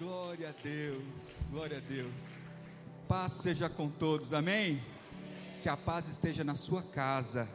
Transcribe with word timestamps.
Glória 0.00 0.48
a 0.48 0.62
Deus, 0.62 1.44
glória 1.50 1.76
a 1.76 1.80
Deus. 1.80 2.38
Paz 3.06 3.32
seja 3.32 3.68
com 3.68 3.90
todos, 3.90 4.32
amém? 4.32 4.82
Que 5.62 5.68
a 5.68 5.76
paz 5.76 6.08
esteja 6.08 6.42
na 6.42 6.54
sua 6.54 6.82
casa, 6.82 7.46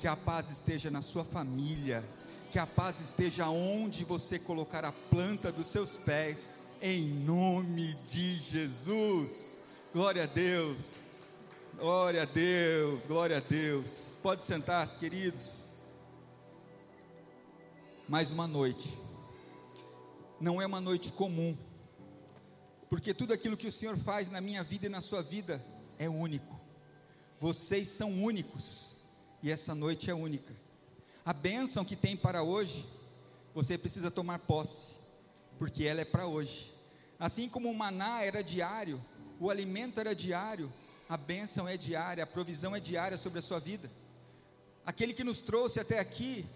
que 0.00 0.08
a 0.08 0.16
paz 0.16 0.50
esteja 0.50 0.90
na 0.90 1.00
sua 1.00 1.24
família, 1.24 2.04
que 2.50 2.58
a 2.58 2.66
paz 2.66 3.00
esteja 3.00 3.48
onde 3.48 4.04
você 4.04 4.36
colocar 4.36 4.84
a 4.84 4.90
planta 4.90 5.52
dos 5.52 5.68
seus 5.68 5.96
pés, 5.96 6.54
em 6.82 7.04
nome 7.04 7.94
de 8.08 8.34
Jesus. 8.38 9.60
Glória 9.92 10.24
a 10.24 10.26
Deus, 10.26 11.04
glória 11.78 12.22
a 12.22 12.26
Deus, 12.26 13.06
glória 13.06 13.36
a 13.36 13.40
Deus. 13.40 14.16
Pode 14.24 14.42
sentar-se, 14.42 14.98
queridos. 14.98 15.64
Mais 18.08 18.32
uma 18.32 18.48
noite, 18.48 18.92
não 20.40 20.60
é 20.60 20.66
uma 20.66 20.80
noite 20.80 21.12
comum 21.12 21.56
porque 22.88 23.12
tudo 23.12 23.32
aquilo 23.32 23.56
que 23.56 23.66
o 23.66 23.72
Senhor 23.72 23.96
faz 23.96 24.30
na 24.30 24.40
minha 24.40 24.62
vida 24.62 24.86
e 24.86 24.88
na 24.88 25.00
sua 25.00 25.22
vida 25.22 25.64
é 25.98 26.08
único. 26.08 26.60
Vocês 27.40 27.88
são 27.88 28.10
únicos 28.24 28.96
e 29.42 29.50
essa 29.50 29.74
noite 29.74 30.10
é 30.10 30.14
única. 30.14 30.54
A 31.24 31.32
bênção 31.32 31.84
que 31.84 31.96
tem 31.96 32.16
para 32.16 32.42
hoje, 32.42 32.86
você 33.54 33.76
precisa 33.76 34.10
tomar 34.10 34.38
posse, 34.38 34.94
porque 35.58 35.84
ela 35.84 36.00
é 36.00 36.04
para 36.04 36.26
hoje. 36.26 36.72
Assim 37.18 37.48
como 37.48 37.70
o 37.70 37.74
maná 37.74 38.22
era 38.22 38.42
diário, 38.42 39.02
o 39.40 39.50
alimento 39.50 39.98
era 39.98 40.14
diário, 40.14 40.72
a 41.08 41.16
bênção 41.16 41.68
é 41.68 41.76
diária, 41.76 42.22
a 42.22 42.26
provisão 42.26 42.74
é 42.76 42.80
diária 42.80 43.18
sobre 43.18 43.38
a 43.40 43.42
sua 43.42 43.58
vida. 43.58 43.90
Aquele 44.84 45.12
que 45.12 45.24
nos 45.24 45.40
trouxe 45.40 45.80
até 45.80 45.98
aqui, 45.98 46.46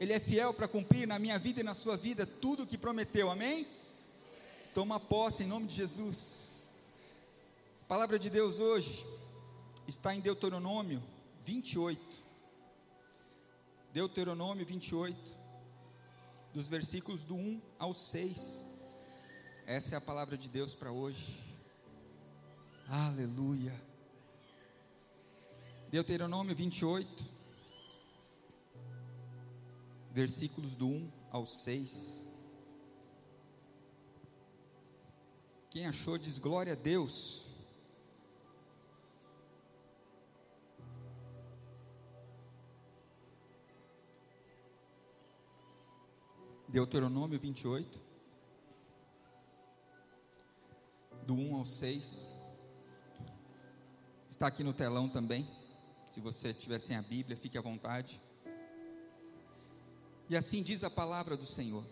ele 0.00 0.12
é 0.12 0.18
fiel 0.18 0.54
para 0.54 0.66
cumprir 0.66 1.06
na 1.06 1.18
minha 1.18 1.38
vida 1.38 1.60
e 1.60 1.64
na 1.64 1.74
sua 1.74 1.96
vida 1.96 2.26
tudo 2.26 2.62
o 2.62 2.66
que 2.66 2.78
prometeu, 2.78 3.30
amém? 3.30 3.66
Toma 4.76 5.00
posse 5.00 5.42
em 5.42 5.46
nome 5.46 5.66
de 5.66 5.74
Jesus. 5.74 6.62
A 7.80 7.84
palavra 7.86 8.18
de 8.18 8.28
Deus 8.28 8.58
hoje 8.58 9.06
está 9.88 10.14
em 10.14 10.20
Deuteronômio 10.20 11.02
28. 11.46 11.98
Deuteronômio 13.90 14.66
28, 14.66 15.16
dos 16.52 16.68
versículos 16.68 17.24
do 17.24 17.34
1 17.34 17.62
ao 17.78 17.94
6. 17.94 18.66
Essa 19.64 19.94
é 19.94 19.96
a 19.96 20.00
palavra 20.02 20.36
de 20.36 20.46
Deus 20.46 20.74
para 20.74 20.92
hoje. 20.92 21.34
Aleluia. 22.86 23.72
Deuteronômio 25.90 26.54
28, 26.54 27.24
versículos 30.12 30.74
do 30.74 30.86
1 30.86 31.12
ao 31.30 31.46
6. 31.46 32.25
Quem 35.76 35.86
achou 35.86 36.16
diz 36.16 36.38
glória 36.38 36.72
a 36.72 36.74
Deus. 36.74 37.44
Deuteronômio 46.66 47.38
28, 47.38 48.00
do 51.26 51.34
1 51.34 51.56
ao 51.56 51.66
6. 51.66 52.26
Está 54.30 54.46
aqui 54.46 54.64
no 54.64 54.72
telão 54.72 55.10
também. 55.10 55.46
Se 56.08 56.22
você 56.22 56.54
tiver 56.54 56.78
sem 56.78 56.96
a 56.96 57.02
Bíblia, 57.02 57.36
fique 57.36 57.58
à 57.58 57.60
vontade. 57.60 58.18
E 60.30 60.36
assim 60.38 60.62
diz 60.62 60.82
a 60.82 60.88
palavra 60.88 61.36
do 61.36 61.44
Senhor: 61.44 61.84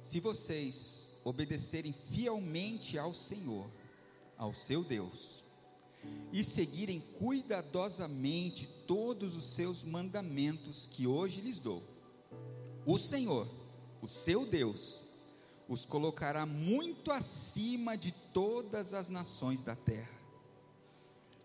Se 0.00 0.18
vocês 0.18 1.11
obedecerem 1.24 1.94
fielmente 2.10 2.98
ao 2.98 3.14
Senhor, 3.14 3.70
ao 4.36 4.54
seu 4.54 4.82
Deus, 4.82 5.42
e 6.32 6.42
seguirem 6.42 7.00
cuidadosamente 7.18 8.68
todos 8.86 9.36
os 9.36 9.54
seus 9.54 9.84
mandamentos 9.84 10.86
que 10.86 11.06
hoje 11.06 11.40
lhes 11.40 11.60
dou, 11.60 11.82
o 12.84 12.98
Senhor, 12.98 13.48
o 14.00 14.08
seu 14.08 14.44
Deus, 14.44 15.08
os 15.68 15.86
colocará 15.86 16.44
muito 16.44 17.12
acima 17.12 17.96
de 17.96 18.12
todas 18.32 18.92
as 18.92 19.08
nações 19.08 19.62
da 19.62 19.76
terra. 19.76 20.20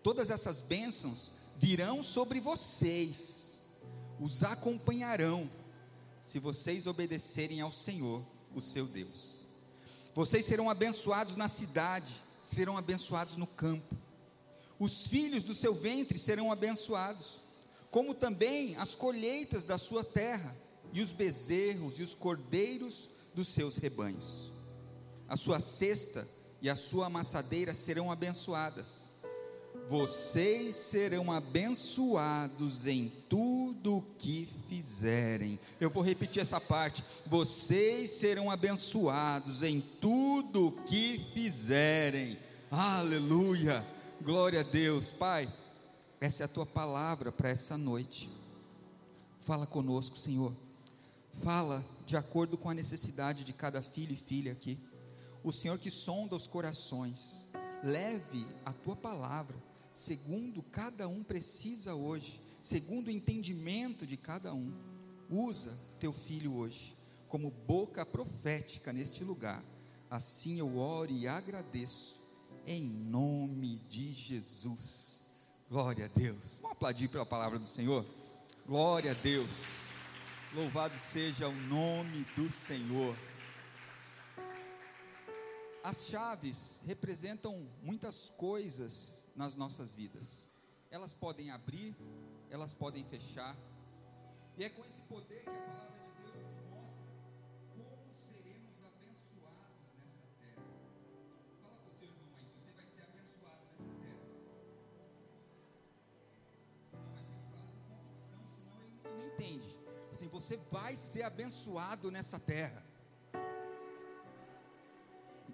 Todas 0.02 0.30
essas 0.30 0.60
bênçãos 0.60 1.32
virão 1.56 2.02
sobre 2.02 2.40
vocês, 2.40 3.60
os 4.20 4.42
acompanharão, 4.42 5.48
se 6.20 6.38
vocês 6.38 6.86
obedecerem 6.86 7.60
ao 7.60 7.72
Senhor, 7.72 8.24
o 8.54 8.60
seu 8.60 8.86
Deus. 8.86 9.37
Vocês 10.14 10.44
serão 10.44 10.68
abençoados 10.68 11.36
na 11.36 11.48
cidade, 11.48 12.12
serão 12.40 12.76
abençoados 12.76 13.36
no 13.36 13.46
campo. 13.46 13.96
Os 14.78 15.06
filhos 15.06 15.44
do 15.44 15.54
seu 15.54 15.74
ventre 15.74 16.18
serão 16.18 16.52
abençoados, 16.52 17.40
como 17.90 18.14
também 18.14 18.76
as 18.76 18.94
colheitas 18.94 19.64
da 19.64 19.78
sua 19.78 20.04
terra, 20.04 20.54
e 20.92 21.02
os 21.02 21.10
bezerros 21.10 21.98
e 21.98 22.02
os 22.02 22.14
cordeiros 22.14 23.10
dos 23.34 23.48
seus 23.48 23.76
rebanhos. 23.76 24.50
A 25.28 25.36
sua 25.36 25.60
cesta 25.60 26.26
e 26.62 26.70
a 26.70 26.76
sua 26.76 27.06
amassadeira 27.06 27.74
serão 27.74 28.10
abençoadas 28.10 29.10
vocês 29.88 30.76
serão 30.76 31.32
abençoados 31.32 32.86
em 32.86 33.10
tudo 33.26 33.96
o 33.96 34.02
que 34.02 34.46
fizerem. 34.68 35.58
Eu 35.80 35.88
vou 35.88 36.02
repetir 36.02 36.42
essa 36.42 36.60
parte. 36.60 37.02
Vocês 37.24 38.10
serão 38.10 38.50
abençoados 38.50 39.62
em 39.62 39.80
tudo 39.80 40.66
o 40.66 40.72
que 40.84 41.18
fizerem. 41.32 42.38
Aleluia. 42.70 43.82
Glória 44.20 44.60
a 44.60 44.62
Deus. 44.62 45.10
Pai, 45.10 45.50
essa 46.20 46.42
é 46.42 46.44
a 46.44 46.48
tua 46.48 46.66
palavra 46.66 47.32
para 47.32 47.48
essa 47.48 47.78
noite. 47.78 48.28
Fala 49.40 49.66
conosco, 49.66 50.18
Senhor. 50.18 50.52
Fala 51.42 51.82
de 52.06 52.14
acordo 52.14 52.58
com 52.58 52.68
a 52.68 52.74
necessidade 52.74 53.42
de 53.42 53.54
cada 53.54 53.80
filho 53.80 54.12
e 54.12 54.16
filha 54.16 54.52
aqui. 54.52 54.78
O 55.42 55.50
Senhor 55.50 55.78
que 55.78 55.90
sonda 55.90 56.36
os 56.36 56.46
corações, 56.46 57.48
leve 57.82 58.46
a 58.66 58.72
tua 58.72 58.94
palavra 58.94 59.67
segundo 59.98 60.62
cada 60.62 61.08
um 61.08 61.24
precisa 61.24 61.92
hoje, 61.92 62.40
segundo 62.62 63.08
o 63.08 63.10
entendimento 63.10 64.06
de 64.06 64.16
cada 64.16 64.54
um. 64.54 64.72
Usa 65.28 65.76
teu 65.98 66.12
filho 66.12 66.54
hoje 66.54 66.96
como 67.28 67.50
boca 67.50 68.06
profética 68.06 68.92
neste 68.92 69.24
lugar. 69.24 69.62
Assim 70.08 70.60
eu 70.60 70.78
oro 70.78 71.10
e 71.10 71.26
agradeço, 71.26 72.20
em 72.64 72.84
nome 72.84 73.80
de 73.88 74.12
Jesus. 74.12 75.20
Glória 75.68 76.04
a 76.04 76.08
Deus. 76.08 76.60
Vamos 76.62 76.76
aplaudir 76.76 77.08
pela 77.08 77.26
palavra 77.26 77.58
do 77.58 77.66
Senhor? 77.66 78.06
Glória 78.66 79.10
a 79.10 79.14
Deus. 79.14 79.88
Louvado 80.54 80.96
seja 80.96 81.48
o 81.48 81.54
nome 81.66 82.24
do 82.36 82.50
Senhor. 82.50 83.16
As 85.88 86.04
chaves 86.04 86.82
representam 86.84 87.66
muitas 87.82 88.28
coisas 88.36 89.24
nas 89.34 89.54
nossas 89.54 89.94
vidas. 89.94 90.50
Elas 90.90 91.14
podem 91.14 91.50
abrir, 91.50 91.96
elas 92.50 92.74
podem 92.74 93.02
fechar. 93.06 93.56
E 94.58 94.64
é 94.64 94.68
com 94.68 94.84
esse 94.84 95.00
poder 95.04 95.44
que 95.44 95.48
a 95.48 95.52
palavra 95.54 95.98
de 96.14 96.30
Deus 96.30 96.50
nos 96.52 96.68
mostra 96.68 97.10
como 97.72 98.12
seremos 98.12 98.84
abençoados 98.84 99.94
nessa 99.98 100.26
terra. 100.38 100.62
Fala 101.62 101.76
para 101.78 101.90
o 101.90 101.96
seu 101.96 102.06
irmão 102.06 102.34
aí, 102.36 102.46
você 102.54 102.70
vai 102.72 102.84
ser 102.84 103.02
abençoado 103.04 103.64
nessa 103.72 103.86
terra. 104.04 104.26
Não, 106.92 107.12
mas 107.14 107.24
tem 107.24 107.38
que 107.38 107.50
falar 107.50 107.64
com 107.64 107.80
convicção, 107.94 108.40
senão 108.50 108.78
ele 108.82 109.00
não 109.04 109.26
entende. 109.26 109.74
Assim, 110.12 110.28
você 110.28 110.58
vai 110.70 110.94
ser 110.96 111.22
abençoado 111.22 112.10
nessa 112.10 112.38
terra. 112.38 112.87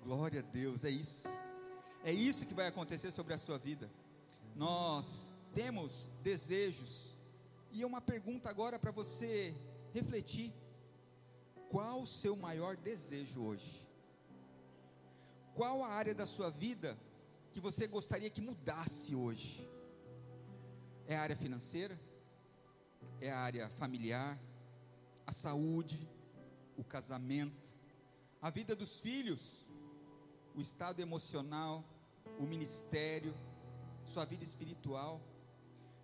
Glória 0.05 0.41
a 0.41 0.43
Deus, 0.43 0.85
é 0.85 0.91
isso. 0.91 1.27
É 2.05 2.13
isso 2.13 2.45
que 2.45 2.53
vai 2.53 2.67
acontecer 2.67 3.11
sobre 3.11 3.33
a 3.33 3.39
sua 3.39 3.57
vida. 3.57 3.91
Nós 4.55 5.33
temos 5.55 6.13
desejos. 6.23 7.17
E 7.73 7.81
é 7.81 7.87
uma 7.87 8.03
pergunta 8.03 8.51
agora 8.51 8.79
para 8.79 8.91
você 8.91 9.55
refletir. 9.95 10.53
Qual 11.71 12.03
o 12.03 12.07
seu 12.07 12.37
maior 12.37 12.77
desejo 12.77 13.41
hoje? 13.41 13.83
Qual 15.55 15.83
a 15.83 15.89
área 15.89 16.15
da 16.15 16.27
sua 16.27 16.51
vida 16.51 16.99
que 17.51 17.59
você 17.59 17.87
gostaria 17.87 18.29
que 18.29 18.43
mudasse 18.43 19.15
hoje? 19.15 19.67
É 21.09 21.17
a 21.17 21.23
área 21.23 21.37
financeira? 21.37 21.99
É 23.23 23.33
a 23.33 23.39
área 23.39 23.71
familiar? 23.71 24.39
A 25.27 25.33
saúde? 25.33 26.07
O 26.77 26.85
casamento? 26.85 27.73
A 28.43 28.51
vida 28.51 28.77
dos 28.77 29.01
filhos? 29.01 29.73
O 30.55 30.61
estado 30.61 31.01
emocional? 31.01 31.85
o 32.39 32.45
ministério, 32.45 33.35
sua 34.05 34.25
vida 34.25 34.45
espiritual, 34.45 35.21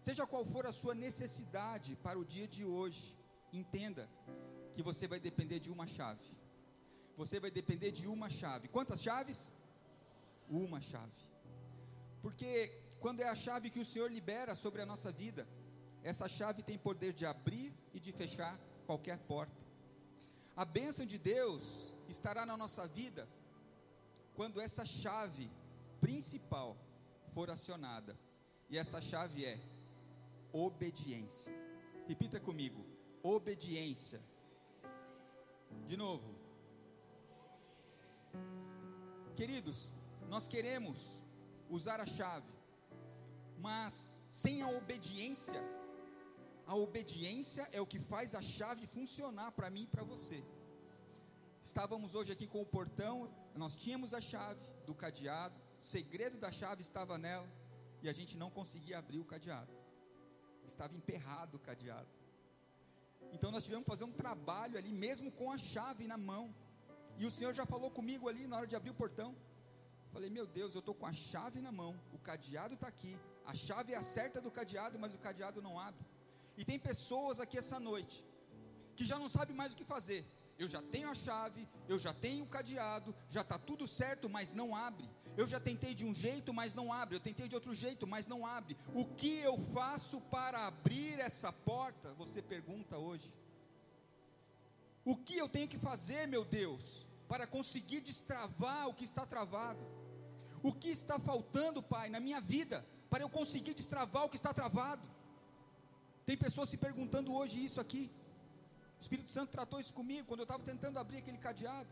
seja 0.00 0.26
qual 0.26 0.44
for 0.44 0.66
a 0.66 0.72
sua 0.72 0.94
necessidade 0.94 1.96
para 1.96 2.18
o 2.18 2.24
dia 2.24 2.46
de 2.46 2.64
hoje, 2.64 3.16
entenda 3.52 4.08
que 4.72 4.82
você 4.82 5.06
vai 5.06 5.20
depender 5.20 5.58
de 5.60 5.70
uma 5.70 5.86
chave. 5.86 6.38
você 7.16 7.38
vai 7.38 7.50
depender 7.50 7.90
de 7.90 8.06
uma 8.06 8.30
chave. 8.30 8.66
Quantas 8.66 9.02
chaves? 9.02 9.54
Uma 10.48 10.80
chave. 10.80 11.20
Porque 12.22 12.72
quando 12.98 13.20
é 13.20 13.28
a 13.28 13.34
chave 13.34 13.68
que 13.68 13.78
o 13.78 13.84
Senhor 13.84 14.10
libera 14.10 14.54
sobre 14.54 14.80
a 14.80 14.86
nossa 14.86 15.12
vida, 15.12 15.46
essa 16.02 16.26
chave 16.28 16.62
tem 16.62 16.78
poder 16.78 17.12
de 17.12 17.26
abrir 17.26 17.74
e 17.92 18.00
de 18.00 18.10
fechar 18.10 18.58
qualquer 18.86 19.18
porta. 19.18 19.60
A 20.56 20.64
bênção 20.64 21.04
de 21.04 21.18
Deus 21.18 21.92
estará 22.08 22.46
na 22.46 22.56
nossa 22.56 22.86
vida 22.88 23.28
quando 24.40 24.58
essa 24.58 24.86
chave 24.86 25.50
principal 26.00 26.74
for 27.34 27.50
acionada. 27.50 28.18
E 28.70 28.78
essa 28.78 28.98
chave 28.98 29.44
é 29.44 29.60
obediência. 30.50 31.52
Repita 32.08 32.40
comigo: 32.40 32.82
obediência. 33.22 34.18
De 35.86 35.94
novo. 35.94 36.34
Queridos, 39.36 39.92
nós 40.26 40.48
queremos 40.48 41.20
usar 41.68 42.00
a 42.00 42.06
chave, 42.06 42.54
mas 43.58 44.16
sem 44.30 44.62
a 44.62 44.70
obediência, 44.70 45.62
a 46.66 46.74
obediência 46.74 47.68
é 47.72 47.80
o 47.82 47.86
que 47.86 48.00
faz 48.00 48.34
a 48.34 48.40
chave 48.40 48.86
funcionar 48.86 49.52
para 49.52 49.68
mim 49.68 49.82
e 49.82 49.92
para 49.94 50.02
você. 50.02 50.42
Estávamos 51.62 52.14
hoje 52.14 52.32
aqui 52.32 52.46
com 52.46 52.62
o 52.62 52.66
portão, 52.66 53.30
nós 53.54 53.76
tínhamos 53.76 54.14
a 54.14 54.20
chave 54.20 54.60
do 54.86 54.94
cadeado, 54.94 55.54
o 55.78 55.82
segredo 55.82 56.38
da 56.38 56.50
chave 56.50 56.82
estava 56.82 57.18
nela, 57.18 57.48
e 58.02 58.08
a 58.08 58.12
gente 58.12 58.36
não 58.36 58.50
conseguia 58.50 58.98
abrir 58.98 59.18
o 59.18 59.24
cadeado, 59.24 59.70
estava 60.64 60.96
emperrado 60.96 61.58
o 61.58 61.60
cadeado. 61.60 62.08
Então 63.32 63.50
nós 63.50 63.62
tivemos 63.62 63.84
que 63.84 63.90
fazer 63.90 64.04
um 64.04 64.12
trabalho 64.12 64.78
ali, 64.78 64.90
mesmo 64.90 65.30
com 65.30 65.52
a 65.52 65.58
chave 65.58 66.06
na 66.06 66.16
mão, 66.16 66.54
e 67.18 67.26
o 67.26 67.30
Senhor 67.30 67.52
já 67.52 67.66
falou 67.66 67.90
comigo 67.90 68.28
ali 68.28 68.46
na 68.46 68.56
hora 68.56 68.66
de 68.66 68.74
abrir 68.74 68.90
o 68.90 68.94
portão. 68.94 69.36
Falei, 70.10 70.30
meu 70.30 70.46
Deus, 70.46 70.74
eu 70.74 70.80
estou 70.80 70.94
com 70.94 71.06
a 71.06 71.12
chave 71.12 71.60
na 71.60 71.70
mão, 71.70 71.94
o 72.12 72.18
cadeado 72.18 72.74
está 72.74 72.88
aqui, 72.88 73.16
a 73.44 73.54
chave 73.54 73.92
é 73.92 73.96
a 73.96 74.02
certa 74.02 74.40
do 74.40 74.50
cadeado, 74.50 74.98
mas 74.98 75.14
o 75.14 75.18
cadeado 75.18 75.62
não 75.62 75.78
abre. 75.78 76.04
E 76.56 76.64
tem 76.64 76.78
pessoas 76.78 77.38
aqui 77.38 77.58
essa 77.58 77.78
noite 77.78 78.24
que 78.96 79.04
já 79.04 79.18
não 79.18 79.28
sabem 79.28 79.54
mais 79.54 79.72
o 79.72 79.76
que 79.76 79.84
fazer. 79.84 80.26
Eu 80.60 80.68
já 80.68 80.82
tenho 80.82 81.08
a 81.08 81.14
chave, 81.14 81.66
eu 81.88 81.98
já 81.98 82.12
tenho 82.12 82.44
o 82.44 82.46
cadeado, 82.46 83.14
já 83.30 83.40
está 83.40 83.58
tudo 83.58 83.88
certo, 83.88 84.28
mas 84.28 84.52
não 84.52 84.76
abre. 84.76 85.08
Eu 85.34 85.48
já 85.48 85.58
tentei 85.58 85.94
de 85.94 86.04
um 86.04 86.12
jeito, 86.12 86.52
mas 86.52 86.74
não 86.74 86.92
abre. 86.92 87.16
Eu 87.16 87.20
tentei 87.20 87.48
de 87.48 87.54
outro 87.54 87.74
jeito, 87.74 88.06
mas 88.06 88.26
não 88.26 88.46
abre. 88.46 88.76
O 88.94 89.06
que 89.06 89.38
eu 89.38 89.56
faço 89.72 90.20
para 90.20 90.66
abrir 90.66 91.18
essa 91.18 91.50
porta? 91.50 92.12
Você 92.18 92.42
pergunta 92.42 92.98
hoje. 92.98 93.32
O 95.02 95.16
que 95.16 95.38
eu 95.38 95.48
tenho 95.48 95.66
que 95.66 95.78
fazer, 95.78 96.28
meu 96.28 96.44
Deus, 96.44 97.08
para 97.26 97.46
conseguir 97.46 98.02
destravar 98.02 98.86
o 98.86 98.92
que 98.92 99.06
está 99.06 99.24
travado? 99.24 99.80
O 100.62 100.74
que 100.74 100.90
está 100.90 101.18
faltando, 101.18 101.82
Pai, 101.82 102.10
na 102.10 102.20
minha 102.20 102.38
vida, 102.38 102.84
para 103.08 103.22
eu 103.24 103.30
conseguir 103.30 103.72
destravar 103.72 104.24
o 104.26 104.28
que 104.28 104.36
está 104.36 104.52
travado? 104.52 105.08
Tem 106.26 106.36
pessoas 106.36 106.68
se 106.68 106.76
perguntando 106.76 107.32
hoje 107.32 107.64
isso 107.64 107.80
aqui. 107.80 108.10
O 109.00 109.02
Espírito 109.02 109.30
Santo 109.30 109.50
tratou 109.50 109.80
isso 109.80 109.94
comigo 109.94 110.28
quando 110.28 110.40
eu 110.40 110.44
estava 110.44 110.62
tentando 110.62 110.98
abrir 110.98 111.18
aquele 111.18 111.38
cadeado. 111.38 111.88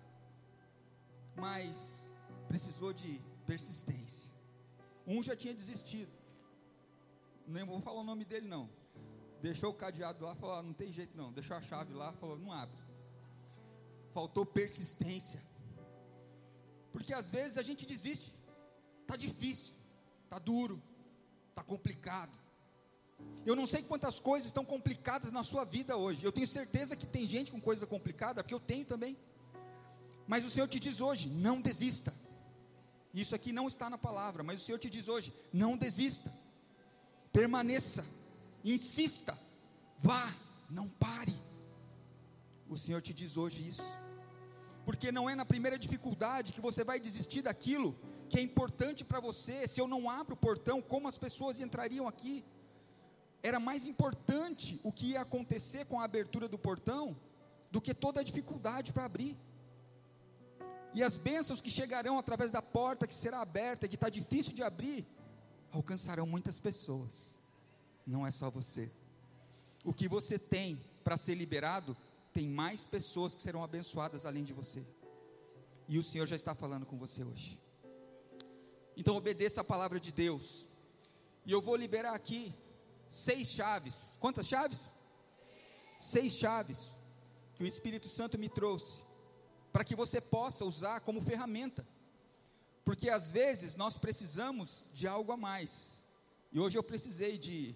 Mas 1.35 2.11
precisou 2.47 2.93
de 2.93 3.21
persistência. 3.47 4.31
Um 5.07 5.23
já 5.23 5.35
tinha 5.35 5.55
desistido. 5.55 6.13
Nem 7.47 7.65
vou 7.65 7.81
falar 7.81 8.01
o 8.01 8.05
nome 8.05 8.27
dele 8.27 8.47
não. 8.47 8.69
Deixou 9.41 9.71
o 9.71 9.75
cadeado 9.75 10.25
lá, 10.25 10.35
falou: 10.35 10.57
ah, 10.57 10.63
não 10.63 10.75
tem 10.75 10.93
jeito 10.93 11.17
não. 11.17 11.33
Deixou 11.33 11.57
a 11.57 11.63
chave 11.63 11.95
lá, 11.95 12.13
falou: 12.13 12.39
não 12.39 12.53
abre. 12.53 12.83
Faltou 14.13 14.45
persistência. 14.45 15.43
Porque 16.93 17.15
às 17.15 17.31
vezes 17.31 17.57
a 17.57 17.63
gente 17.63 17.87
desiste. 17.87 18.35
Tá 19.07 19.17
difícil, 19.17 19.75
tá 20.29 20.39
duro, 20.39 20.79
tá 21.55 21.63
complicado. 21.63 22.37
Eu 23.45 23.57
não 23.57 23.67
sei 23.67 23.83
quantas 23.83 24.19
coisas 24.19 24.49
estão 24.49 24.65
complicadas 24.65 25.33
na 25.33 25.43
sua 25.43 25.65
vida 25.65 25.97
hoje. 25.97 26.25
Eu 26.25 26.33
tenho 26.33 26.47
certeza 26.47 26.95
que 26.95 27.07
tem 27.07 27.25
gente 27.25 27.51
com 27.51 27.61
coisa 27.61 27.87
complicada, 27.87 28.43
porque 28.43 28.55
eu 28.55 28.61
tenho 28.61 28.85
também. 28.85 29.17
Mas 30.27 30.45
o 30.45 30.51
Senhor 30.51 30.69
te 30.69 30.79
diz 30.79 31.01
hoje: 31.01 31.29
não 31.29 31.61
desista. 31.61 32.13
Isso 33.15 33.35
aqui 33.35 33.53
não 33.53 33.67
está 33.67 33.89
na 33.89 33.97
palavra, 33.97 34.43
mas 34.43 34.61
o 34.61 34.65
Senhor 34.65 34.79
te 34.79 34.91
diz 34.91 35.09
hoje: 35.09 35.33
não 35.53 35.77
desista. 35.77 36.31
Permaneça, 37.33 38.05
insista, 38.65 39.39
vá, 39.99 40.35
não 40.69 40.89
pare. 40.89 41.39
O 42.69 42.77
Senhor 42.77 43.01
te 43.01 43.15
diz 43.15 43.37
hoje 43.37 43.67
isso. 43.67 43.89
Porque 44.85 45.11
não 45.11 45.29
é 45.29 45.35
na 45.35 45.45
primeira 45.45 45.79
dificuldade 45.79 46.53
que 46.53 46.61
você 46.61 46.85
vai 46.85 47.01
desistir 47.01 47.43
daquilo 47.43 47.97
que 48.29 48.39
é 48.39 48.43
importante 48.43 49.05
para 49.05 49.21
você. 49.21 49.67
Se 49.67 49.81
eu 49.81 49.89
não 49.89 50.11
abro 50.11 50.35
o 50.35 50.37
portão, 50.37 50.83
como 50.83 51.09
as 51.09 51.17
pessoas 51.17 51.61
entrariam 51.61 52.07
aqui? 52.07 52.45
Era 53.49 53.59
mais 53.59 53.87
importante 53.87 54.81
o 54.85 54.93
que 54.93 55.09
ia 55.09 55.23
acontecer 55.23 55.87
com 55.87 56.01
a 56.01 56.05
abertura 56.05 56.47
do 56.49 56.59
portão 56.59 57.17
do 57.71 57.81
que 57.81 57.95
toda 57.95 58.21
a 58.21 58.25
dificuldade 58.25 58.93
para 58.93 59.05
abrir. 59.05 59.37
E 60.95 61.03
as 61.03 61.17
bênçãos 61.17 61.61
que 61.61 61.71
chegarão 61.71 62.19
através 62.19 62.51
da 62.51 62.63
porta 62.63 63.07
que 63.07 63.15
será 63.15 63.41
aberta, 63.41 63.89
que 63.89 63.95
está 63.95 64.09
difícil 64.09 64.53
de 64.53 64.63
abrir, 64.63 65.07
alcançarão 65.71 66.27
muitas 66.27 66.59
pessoas. 66.59 67.39
Não 68.07 68.27
é 68.27 68.31
só 68.31 68.51
você. 68.51 68.91
O 69.85 69.93
que 69.93 70.09
você 70.09 70.39
tem 70.39 70.81
para 71.05 71.17
ser 71.17 71.35
liberado, 71.35 71.97
tem 72.33 72.49
mais 72.49 72.87
pessoas 72.87 73.35
que 73.35 73.43
serão 73.43 73.65
abençoadas 73.65 74.27
além 74.27 74.45
de 74.45 74.53
você. 74.53 74.87
E 75.89 75.99
o 75.99 76.05
Senhor 76.05 76.27
já 76.27 76.37
está 76.37 76.55
falando 76.55 76.85
com 76.85 76.99
você 76.99 77.25
hoje. 77.25 77.59
Então 78.97 79.17
obedeça 79.17 79.61
a 79.61 79.65
palavra 79.65 79.99
de 79.99 80.13
Deus. 80.13 80.69
E 81.47 81.53
eu 81.53 81.63
vou 81.63 81.77
liberar 81.77 82.15
aqui 82.15 82.55
seis 83.09 83.49
chaves. 83.49 84.17
Quantas 84.21 84.47
chaves? 84.47 84.93
Seis 86.01 86.35
chaves 86.35 86.95
que 87.55 87.65
o 87.65 87.67
Espírito 87.67 88.09
Santo 88.09 88.39
me 88.39 88.49
trouxe 88.49 89.03
para 89.73 89.85
que 89.85 89.97
você 89.97 90.21
possa 90.21 90.65
usar 90.65 91.01
como 91.01 91.21
ferramenta. 91.21 91.87
Porque 92.85 93.11
às 93.11 93.31
vezes 93.31 93.77
nós 93.77 93.99
precisamos 93.99 94.89
de 94.95 95.07
algo 95.07 95.33
a 95.33 95.37
mais. 95.37 96.05
E 96.51 96.59
hoje 96.59 96.79
eu 96.79 96.83
precisei 96.83 97.37
de 97.37 97.75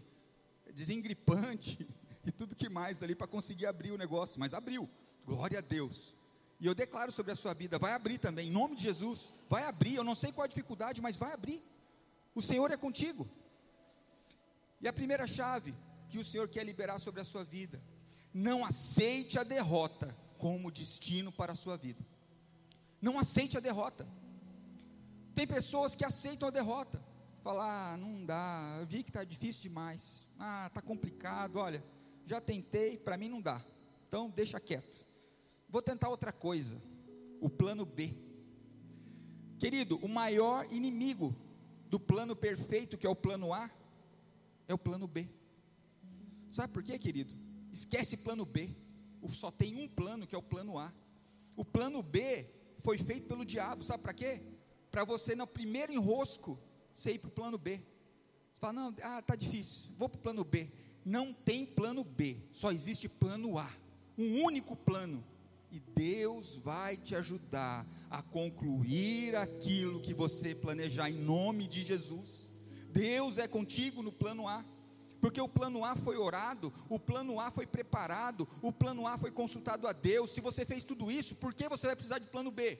desengripante 0.72 1.86
e 2.24 2.32
tudo 2.32 2.56
que 2.56 2.68
mais 2.68 3.02
ali 3.02 3.14
para 3.14 3.26
conseguir 3.26 3.66
abrir 3.66 3.90
o 3.90 3.98
negócio, 3.98 4.40
mas 4.40 4.54
abriu. 4.54 4.88
Glória 5.26 5.58
a 5.58 5.62
Deus. 5.62 6.14
E 6.60 6.66
eu 6.66 6.74
declaro 6.74 7.10
sobre 7.10 7.32
a 7.32 7.36
sua 7.36 7.52
vida, 7.52 7.78
vai 7.78 7.92
abrir 7.92 8.18
também, 8.18 8.48
em 8.48 8.52
nome 8.52 8.76
de 8.76 8.84
Jesus. 8.84 9.32
Vai 9.50 9.64
abrir, 9.64 9.96
eu 9.96 10.04
não 10.04 10.14
sei 10.14 10.32
qual 10.32 10.44
a 10.44 10.48
dificuldade, 10.48 11.02
mas 11.02 11.16
vai 11.16 11.32
abrir. 11.32 11.60
O 12.34 12.40
Senhor 12.40 12.70
é 12.70 12.76
contigo. 12.76 13.28
E 14.82 14.88
a 14.88 14.92
primeira 14.92 15.26
chave 15.26 15.72
que 16.08 16.18
o 16.18 16.24
Senhor 16.24 16.48
quer 16.48 16.66
liberar 16.66 16.98
sobre 16.98 17.20
a 17.20 17.24
sua 17.24 17.44
vida: 17.44 17.80
não 18.34 18.64
aceite 18.64 19.38
a 19.38 19.44
derrota 19.44 20.08
como 20.36 20.72
destino 20.72 21.30
para 21.30 21.52
a 21.52 21.56
sua 21.56 21.76
vida. 21.76 22.04
Não 23.00 23.18
aceite 23.18 23.56
a 23.56 23.60
derrota. 23.60 24.06
Tem 25.34 25.46
pessoas 25.46 25.94
que 25.94 26.04
aceitam 26.04 26.48
a 26.48 26.50
derrota. 26.50 27.02
Falar, 27.42 27.94
ah, 27.94 27.96
não 27.96 28.24
dá, 28.24 28.76
eu 28.78 28.86
vi 28.86 29.02
que 29.02 29.10
está 29.10 29.24
difícil 29.24 29.62
demais. 29.62 30.28
Ah, 30.38 30.66
está 30.68 30.80
complicado, 30.80 31.56
olha, 31.56 31.82
já 32.24 32.40
tentei, 32.40 32.96
para 32.96 33.16
mim 33.16 33.28
não 33.28 33.40
dá. 33.40 33.60
Então 34.06 34.30
deixa 34.30 34.60
quieto. 34.60 35.04
Vou 35.68 35.82
tentar 35.82 36.08
outra 36.08 36.32
coisa. 36.32 36.80
O 37.40 37.48
plano 37.48 37.84
B. 37.84 38.14
Querido, 39.58 39.96
o 40.02 40.08
maior 40.08 40.66
inimigo 40.70 41.34
do 41.88 41.98
plano 41.98 42.36
perfeito, 42.36 42.96
que 42.96 43.06
é 43.06 43.10
o 43.10 43.16
plano 43.16 43.52
A, 43.52 43.70
é 44.72 44.74
o 44.74 44.78
plano 44.78 45.06
B. 45.06 45.28
Sabe 46.50 46.72
por 46.72 46.82
quê, 46.82 46.98
querido? 46.98 47.34
Esquece 47.72 48.16
plano 48.16 48.44
B. 48.44 48.70
Só 49.28 49.50
tem 49.50 49.76
um 49.76 49.88
plano 49.88 50.26
que 50.26 50.34
é 50.34 50.38
o 50.38 50.42
plano 50.42 50.78
A. 50.78 50.92
O 51.56 51.64
plano 51.64 52.02
B 52.02 52.46
foi 52.80 52.98
feito 52.98 53.26
pelo 53.28 53.44
diabo, 53.44 53.84
sabe 53.84 54.02
para 54.02 54.12
quê? 54.12 54.42
Para 54.90 55.04
você 55.04 55.36
no 55.36 55.46
primeiro 55.46 55.92
enrosco 55.92 56.58
você 56.94 57.12
ir 57.12 57.18
para 57.18 57.28
o 57.28 57.32
plano 57.32 57.58
B. 57.58 57.80
Você 58.52 58.60
fala, 58.60 58.72
não, 58.72 58.94
ah, 59.02 59.22
tá 59.22 59.34
difícil, 59.34 59.90
vou 59.96 60.08
para 60.08 60.18
o 60.18 60.22
plano 60.22 60.44
B. 60.44 60.70
Não 61.04 61.32
tem 61.32 61.64
plano 61.64 62.04
B, 62.04 62.36
só 62.52 62.70
existe 62.70 63.08
plano 63.08 63.58
A. 63.58 63.70
Um 64.16 64.42
único 64.42 64.76
plano. 64.76 65.24
E 65.70 65.80
Deus 65.80 66.56
vai 66.56 66.98
te 66.98 67.16
ajudar 67.16 67.86
a 68.10 68.20
concluir 68.20 69.34
aquilo 69.34 70.02
que 70.02 70.12
você 70.12 70.54
planejar 70.54 71.08
em 71.08 71.14
nome 71.14 71.66
de 71.66 71.82
Jesus. 71.82 72.51
Deus 72.92 73.38
é 73.38 73.48
contigo 73.48 74.02
no 74.02 74.12
plano 74.12 74.46
A. 74.48 74.64
Porque 75.20 75.40
o 75.40 75.48
plano 75.48 75.84
A 75.84 75.94
foi 75.94 76.16
orado, 76.16 76.72
o 76.88 76.98
plano 76.98 77.38
A 77.38 77.48
foi 77.50 77.64
preparado, 77.64 78.48
o 78.60 78.72
plano 78.72 79.06
A 79.06 79.16
foi 79.16 79.30
consultado 79.30 79.86
a 79.86 79.92
Deus. 79.92 80.32
Se 80.32 80.40
você 80.40 80.64
fez 80.64 80.82
tudo 80.82 81.12
isso, 81.12 81.36
por 81.36 81.54
que 81.54 81.68
você 81.68 81.86
vai 81.86 81.94
precisar 81.94 82.18
de 82.18 82.26
plano 82.26 82.50
B? 82.50 82.78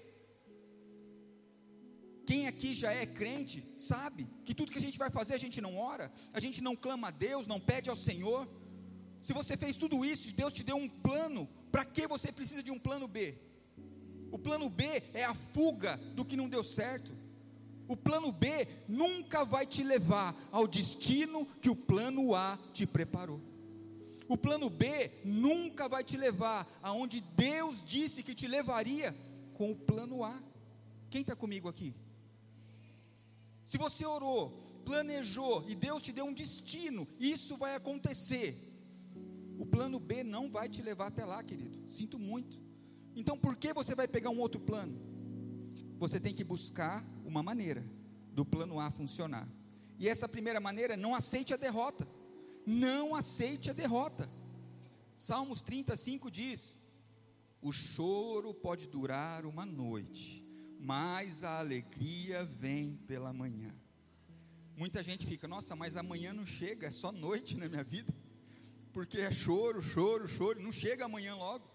Quem 2.27 2.49
aqui 2.49 2.75
já 2.75 2.93
é 2.93 3.07
crente, 3.07 3.65
sabe 3.77 4.29
que 4.45 4.55
tudo 4.55 4.73
que 4.73 4.79
a 4.79 4.83
gente 4.83 4.99
vai 4.99 5.11
fazer 5.11 5.35
a 5.35 5.39
gente 5.39 5.61
não 5.61 5.79
ora, 5.79 6.13
a 6.33 6.41
gente 6.41 6.61
não 6.61 6.75
clama 6.75 7.09
a 7.09 7.11
Deus, 7.11 7.47
não 7.47 7.61
pede 7.61 7.89
ao 7.91 7.97
Senhor. 7.97 8.49
Se 9.21 9.33
você 9.33 9.57
fez 9.57 9.77
tudo 9.77 10.05
isso, 10.05 10.33
Deus 10.33 10.53
te 10.53 10.65
deu 10.65 10.77
um 10.77 10.89
plano, 10.89 11.49
para 11.71 11.85
que 11.85 12.09
você 12.09 12.33
precisa 12.33 12.63
de 12.63 12.73
um 12.73 12.79
plano 12.79 13.07
B? 13.07 13.37
O 14.33 14.39
plano 14.39 14.69
B 14.69 14.85
é 15.15 15.25
a 15.25 15.35
fuga 15.35 15.97
do 16.17 16.25
que 16.25 16.37
não 16.37 16.49
deu 16.49 16.65
certo. 16.65 17.22
O 17.93 17.97
plano 17.97 18.33
B 18.33 18.67
nunca 18.89 19.45
vai 19.45 19.67
te 19.67 19.83
levar 19.83 20.35
ao 20.51 20.67
destino 20.67 21.45
que 21.61 21.69
o 21.69 21.77
plano 21.77 22.35
A 22.35 22.59
te 22.73 22.87
preparou. 22.87 23.39
O 24.27 24.35
plano 24.35 24.71
B 24.71 25.11
nunca 25.23 25.91
vai 25.91 26.03
te 26.03 26.17
levar 26.17 26.67
aonde 26.83 27.21
Deus 27.21 27.85
disse 27.85 28.23
que 28.23 28.35
te 28.35 28.47
levaria 28.47 29.15
com 29.53 29.71
o 29.71 29.77
plano 29.77 30.25
A. 30.25 30.43
Quem 31.11 31.21
está 31.21 31.37
comigo 31.37 31.69
aqui? 31.69 31.95
Se 33.63 33.77
você 33.77 34.07
orou, 34.07 34.49
planejou 34.87 35.63
e 35.69 35.75
Deus 35.75 36.01
te 36.01 36.13
deu 36.13 36.25
um 36.25 36.33
destino, 36.33 37.07
isso 37.21 37.59
vai 37.59 37.75
acontecer. 37.75 38.57
O 39.59 39.67
plano 39.67 40.01
B 40.01 40.25
não 40.25 40.51
vai 40.51 40.67
te 40.67 40.81
levar 40.81 41.09
até 41.09 41.27
lá, 41.27 41.43
querido. 41.43 41.91
Sinto 41.91 42.19
muito. 42.19 42.59
Então 43.15 43.37
por 43.37 43.55
que 43.55 43.75
você 43.75 43.95
vai 43.95 44.09
pegar 44.09 44.31
um 44.31 44.41
outro 44.41 44.63
plano? 44.63 44.99
Você 45.99 46.19
tem 46.19 46.33
que 46.33 46.43
buscar 46.43 47.12
uma 47.33 47.43
maneira 47.43 47.83
do 48.33 48.45
plano 48.45 48.79
A 48.79 48.91
funcionar. 48.91 49.49
E 49.99 50.09
essa 50.09 50.29
primeira 50.29 50.61
maneira, 50.61 50.97
não 50.97 51.15
aceite 51.15 51.55
a 51.55 51.57
derrota. 51.57 52.07
Não 52.67 53.15
aceite 53.15 53.71
a 53.71 53.73
derrota. 53.73 54.29
Salmos 55.17 55.63
35 55.63 56.31
diz: 56.31 56.79
O 57.61 57.73
choro 57.73 58.53
pode 58.53 58.87
durar 58.87 59.47
uma 59.47 59.65
noite, 59.65 60.47
mas 60.79 61.43
a 61.43 61.59
alegria 61.59 62.45
vem 62.45 62.97
pela 63.07 63.33
manhã. 63.33 63.75
Muita 64.77 65.03
gente 65.03 65.27
fica, 65.27 65.49
nossa, 65.49 65.75
mas 65.75 65.97
amanhã 65.97 66.33
não 66.33 66.47
chega, 66.47 66.87
é 66.87 66.91
só 66.91 67.13
noite 67.13 67.57
na 67.57 67.69
minha 67.69 67.85
vida, 67.85 68.13
porque 68.93 69.21
é 69.21 69.31
choro, 69.31 69.83
choro, 69.83 70.27
choro, 70.29 70.63
não 70.63 70.73
chega 70.73 71.05
amanhã 71.05 71.35
logo. 71.35 71.71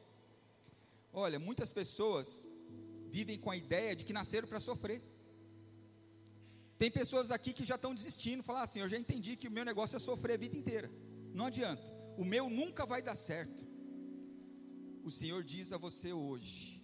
Olha, 1.14 1.40
muitas 1.40 1.72
pessoas 1.72 2.46
vivem 3.10 3.40
com 3.40 3.50
a 3.50 3.58
ideia 3.58 3.96
de 3.96 4.04
que 4.04 4.14
nasceram 4.14 4.48
para 4.48 4.60
sofrer. 4.60 5.02
Tem 6.78 6.92
pessoas 6.92 7.32
aqui 7.32 7.54
que 7.54 7.66
já 7.66 7.76
estão 7.76 7.94
desistindo, 7.94 8.44
falar 8.44 8.64
assim: 8.64 8.80
eu 8.80 8.90
já 8.90 8.98
entendi 8.98 9.36
que 9.36 9.48
o 9.48 9.52
meu 9.52 9.66
negócio 9.66 9.96
é 9.96 10.00
sofrer 10.00 10.34
a 10.34 10.38
vida 10.38 10.58
inteira. 10.58 10.92
Não 11.34 11.46
adianta, 11.46 11.82
o 12.18 12.24
meu 12.24 12.50
nunca 12.50 12.86
vai 12.86 13.02
dar 13.02 13.16
certo. 13.16 13.66
O 15.04 15.10
Senhor 15.10 15.44
diz 15.44 15.72
a 15.72 15.78
você 15.78 16.14
hoje: 16.14 16.82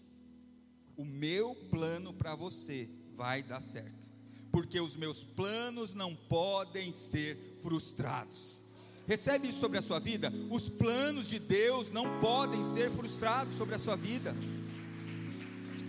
o 0.97 1.05
meu 1.05 1.55
plano 1.69 2.13
para 2.13 2.35
você 2.35 2.89
vai 3.15 3.43
dar 3.43 3.61
certo, 3.61 4.07
porque 4.51 4.79
os 4.79 4.97
meus 4.97 5.23
planos 5.23 5.93
não 5.93 6.15
podem 6.15 6.91
ser 6.91 7.37
frustrados. 7.61 8.63
Recebe 9.05 9.49
isso 9.49 9.59
sobre 9.59 9.77
a 9.77 9.81
sua 9.81 9.99
vida? 9.99 10.31
Os 10.49 10.69
planos 10.69 11.27
de 11.27 11.37
Deus 11.37 11.91
não 11.91 12.21
podem 12.21 12.63
ser 12.63 12.89
frustrados 12.91 13.53
sobre 13.55 13.75
a 13.75 13.79
sua 13.79 13.97
vida. 13.97 14.33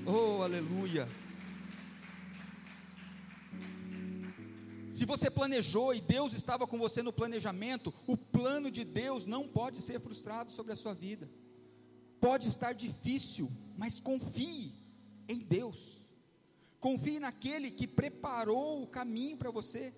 Oh, 0.05 0.43
aleluia. 0.43 1.09
Se 4.95 5.05
você 5.05 5.29
planejou 5.29 5.93
e 5.93 6.01
Deus 6.01 6.35
estava 6.35 6.69
com 6.69 6.79
você 6.79 7.03
no 7.03 7.13
planejamento, 7.13 7.93
o 8.07 8.17
plano 8.17 8.71
de 8.71 8.85
Deus 8.85 9.27
não 9.27 9.49
pode 9.49 9.83
ser 9.83 9.99
frustrado 9.99 10.53
sobre 10.53 10.73
a 10.73 10.77
sua 10.77 10.95
vida. 10.95 11.29
Pode 12.21 12.47
estar 12.47 12.73
difícil, 12.73 13.51
mas 13.77 13.99
confie 13.99 14.73
em 15.29 15.41
Deus. 15.41 16.01
Confie 16.79 17.19
naquele 17.19 17.73
que 17.73 17.89
preparou 17.89 18.85
o 18.85 18.87
caminho 18.87 19.37
para 19.37 19.51
você. 19.51 19.93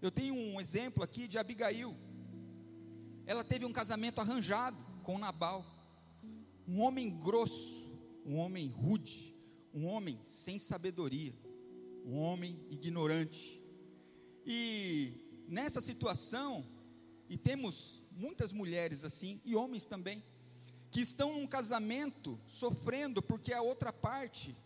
Eu 0.00 0.10
tenho 0.10 0.34
um 0.34 0.60
exemplo 0.60 1.04
aqui 1.04 1.28
de 1.28 1.38
Abigail. 1.38 1.96
Ela 3.24 3.44
teve 3.44 3.64
um 3.64 3.72
casamento 3.72 4.20
arranjado 4.20 4.84
com 5.04 5.16
Nabal. 5.16 5.64
Um 6.66 6.80
homem 6.80 7.08
grosso, 7.08 7.88
um 8.26 8.38
homem 8.38 8.66
rude, 8.66 9.32
um 9.72 9.86
homem 9.86 10.18
sem 10.24 10.58
sabedoria, 10.58 11.32
um 12.04 12.18
homem 12.18 12.58
ignorante. 12.68 13.61
E 14.46 15.44
nessa 15.48 15.80
situação, 15.80 16.66
e 17.28 17.36
temos 17.36 18.02
muitas 18.10 18.52
mulheres 18.52 19.04
assim, 19.04 19.40
e 19.44 19.54
homens 19.54 19.86
também, 19.86 20.22
que 20.90 21.00
estão 21.00 21.32
num 21.32 21.46
casamento 21.46 22.38
sofrendo 22.46 23.22
porque 23.22 23.52
a 23.52 23.62
outra 23.62 23.92
parte 23.92 24.56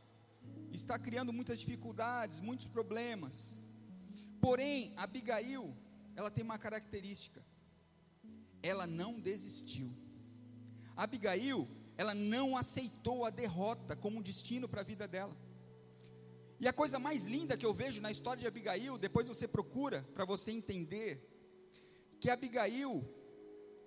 está 0.72 0.98
criando 0.98 1.32
muitas 1.32 1.60
dificuldades, 1.60 2.40
muitos 2.40 2.66
problemas. 2.66 3.64
Porém, 4.40 4.92
Abigail, 4.96 5.74
ela 6.14 6.30
tem 6.30 6.44
uma 6.44 6.58
característica 6.58 7.44
ela 8.68 8.86
não 8.86 9.18
desistiu. 9.18 9.90
Abigail, 10.96 11.68
ela 11.96 12.14
não 12.14 12.56
aceitou 12.56 13.24
a 13.24 13.30
derrota 13.30 13.94
como 13.96 14.18
um 14.18 14.22
destino 14.22 14.68
para 14.68 14.80
a 14.80 14.84
vida 14.84 15.06
dela. 15.06 15.36
E 16.58 16.66
a 16.66 16.72
coisa 16.72 16.98
mais 16.98 17.26
linda 17.26 17.56
que 17.56 17.66
eu 17.66 17.74
vejo 17.74 18.00
na 18.00 18.10
história 18.10 18.40
de 18.40 18.46
Abigail, 18.46 18.96
depois 18.96 19.28
você 19.28 19.46
procura 19.46 20.02
para 20.14 20.24
você 20.24 20.50
entender, 20.50 21.22
que 22.18 22.30
Abigail 22.30 23.04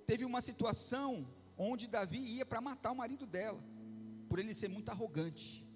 teve 0.06 0.24
uma 0.24 0.42
situação 0.42 1.28
onde 1.58 1.88
Davi 1.88 2.20
ia 2.20 2.46
para 2.46 2.62
matar 2.62 2.92
o 2.92 2.96
marido 2.96 3.26
dela, 3.26 3.64
por 4.30 4.40
ele 4.40 4.54
ser 4.54 4.70
muito 4.70 4.90
arrogante. 4.90 5.68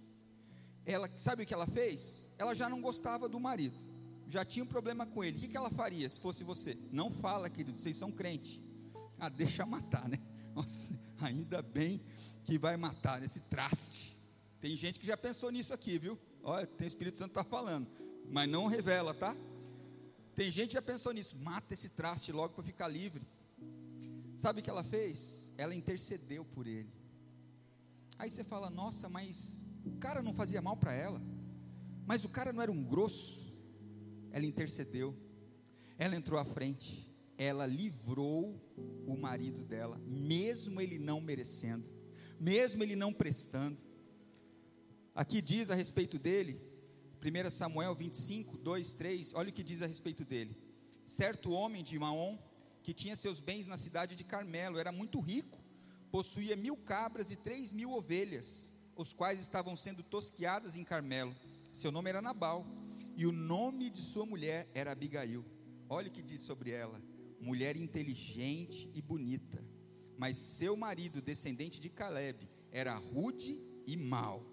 Ela, 0.86 1.10
sabe 1.18 1.44
o 1.44 1.46
que 1.46 1.54
ela 1.54 1.66
fez? 1.66 2.32
Ela 2.38 2.54
já 2.54 2.70
não 2.70 2.82
gostava 2.82 3.28
do 3.28 3.40
marido, 3.40 3.78
já 4.30 4.46
tinha 4.46 4.64
um 4.64 4.68
problema 4.68 5.06
com 5.06 5.24
ele. 5.24 5.38
O 5.38 5.50
que, 5.50 5.58
ela 5.58 5.72
faria 5.72 6.10
se 6.10 6.20
fosse 6.20 6.44
você? 6.44 6.78
Não 6.92 7.10
fala, 7.10 7.50
querido, 7.50 7.78
vocês 7.78 7.98
são 7.98 8.12
crente. 8.12 8.64
Ah, 9.20 9.30
deixa 9.30 9.66
matar, 9.66 10.08
né? 10.08 10.18
Nossa, 10.54 11.00
ainda 11.22 11.62
bem 11.62 12.02
que 12.44 12.58
vai 12.58 12.78
matar 12.78 13.20
nesse 13.20 13.40
traste. 13.40 14.16
Tem 14.60 14.76
gente 14.76 15.00
que 15.00 15.08
já 15.08 15.18
pensou 15.18 15.52
nisso 15.52 15.74
aqui, 15.74 15.98
viu? 15.98 16.20
Olha, 16.44 16.68
tem 16.68 16.86
o 16.86 16.88
Espírito 16.88 17.18
Santo 17.18 17.30
está 17.30 17.44
falando, 17.44 17.88
mas 18.30 18.50
não 18.50 18.68
revela, 18.68 19.14
tá? 19.14 19.34
Tem 20.36 20.52
gente 20.52 20.70
que 20.70 20.74
já 20.74 20.82
pensou 20.82 21.14
nisso, 21.14 21.38
mata 21.38 21.74
esse 21.74 21.88
traste 21.88 22.32
logo 22.34 22.54
para 22.54 22.64
ficar 22.64 22.88
livre. 22.90 23.26
Sabe 24.36 24.60
o 24.60 24.64
que 24.64 24.70
ela 24.70 24.84
fez? 24.84 25.54
Ela 25.58 25.74
intercedeu 25.74 26.44
por 26.44 26.68
ele. 26.68 26.92
Aí 28.20 28.30
você 28.30 28.44
fala, 28.44 28.70
nossa, 28.70 29.08
mas 29.08 29.66
o 29.86 29.92
cara 29.98 30.22
não 30.22 30.34
fazia 30.34 30.62
mal 30.62 30.76
para 30.76 30.94
ela, 30.94 31.22
mas 32.06 32.26
o 32.26 32.30
cara 32.30 32.52
não 32.52 32.62
era 32.62 32.72
um 32.72 32.84
grosso. 32.84 33.54
Ela 34.32 34.46
intercedeu, 34.46 35.16
ela 35.98 36.16
entrou 36.16 36.40
à 36.40 36.44
frente, 36.44 37.08
ela 37.38 37.66
livrou 37.66 38.60
o 39.08 39.16
marido 39.16 39.64
dela, 39.64 39.98
mesmo 40.06 40.82
ele 40.82 41.00
não 41.00 41.22
merecendo, 41.22 41.86
mesmo 42.40 42.84
ele 42.84 42.96
não 42.96 43.14
prestando. 43.14 43.78
Aqui 45.16 45.42
diz 45.42 45.70
a 45.70 45.76
respeito 45.76 46.18
dele, 46.18 46.60
1 47.22 47.52
Samuel 47.52 47.94
25, 47.96 48.58
2, 48.58 48.94
3, 48.94 49.34
olha 49.34 49.50
o 49.50 49.54
que 49.54 49.64
diz 49.64 49.82
a 49.82 49.88
respeito 49.88 50.26
dele. 50.26 50.58
Certo 51.06 51.52
homem 51.52 51.84
de 51.84 51.98
Maom, 52.00 52.38
que 52.82 52.94
tinha 52.94 53.16
seus 53.16 53.40
bens 53.40 53.68
na 53.68 53.78
cidade 53.78 54.16
de 54.16 54.24
Carmelo, 54.24 54.80
era 54.80 54.92
muito 54.92 55.20
rico, 55.20 55.60
possuía 56.12 56.56
mil 56.56 56.76
cabras 56.76 57.30
e 57.32 57.36
três 57.36 57.72
mil 57.72 57.92
ovelhas, 57.92 58.72
os 58.96 59.14
quais 59.14 59.40
estavam 59.40 59.76
sendo 59.76 60.04
tosquiadas 60.04 60.76
em 60.76 60.84
Carmelo. 60.84 61.36
Seu 61.72 61.92
nome 61.92 62.10
era 62.10 62.22
Nabal, 62.22 62.66
e 63.16 63.26
o 63.26 63.32
nome 63.32 63.90
de 63.90 64.00
sua 64.00 64.26
mulher 64.26 64.68
era 64.74 64.92
Abigail. 64.92 65.46
Olha 65.88 66.08
o 66.10 66.12
que 66.12 66.22
diz 66.22 66.42
sobre 66.42 66.72
ela 66.72 67.00
mulher 67.44 67.76
inteligente 67.76 68.90
e 68.94 69.02
bonita. 69.02 69.64
Mas 70.18 70.38
seu 70.38 70.78
marido, 70.78 71.22
descendente 71.22 71.80
de 71.80 71.90
Caleb, 71.90 72.50
era 72.72 72.96
rude 72.96 73.60
e 73.86 73.98
mau. 73.98 74.53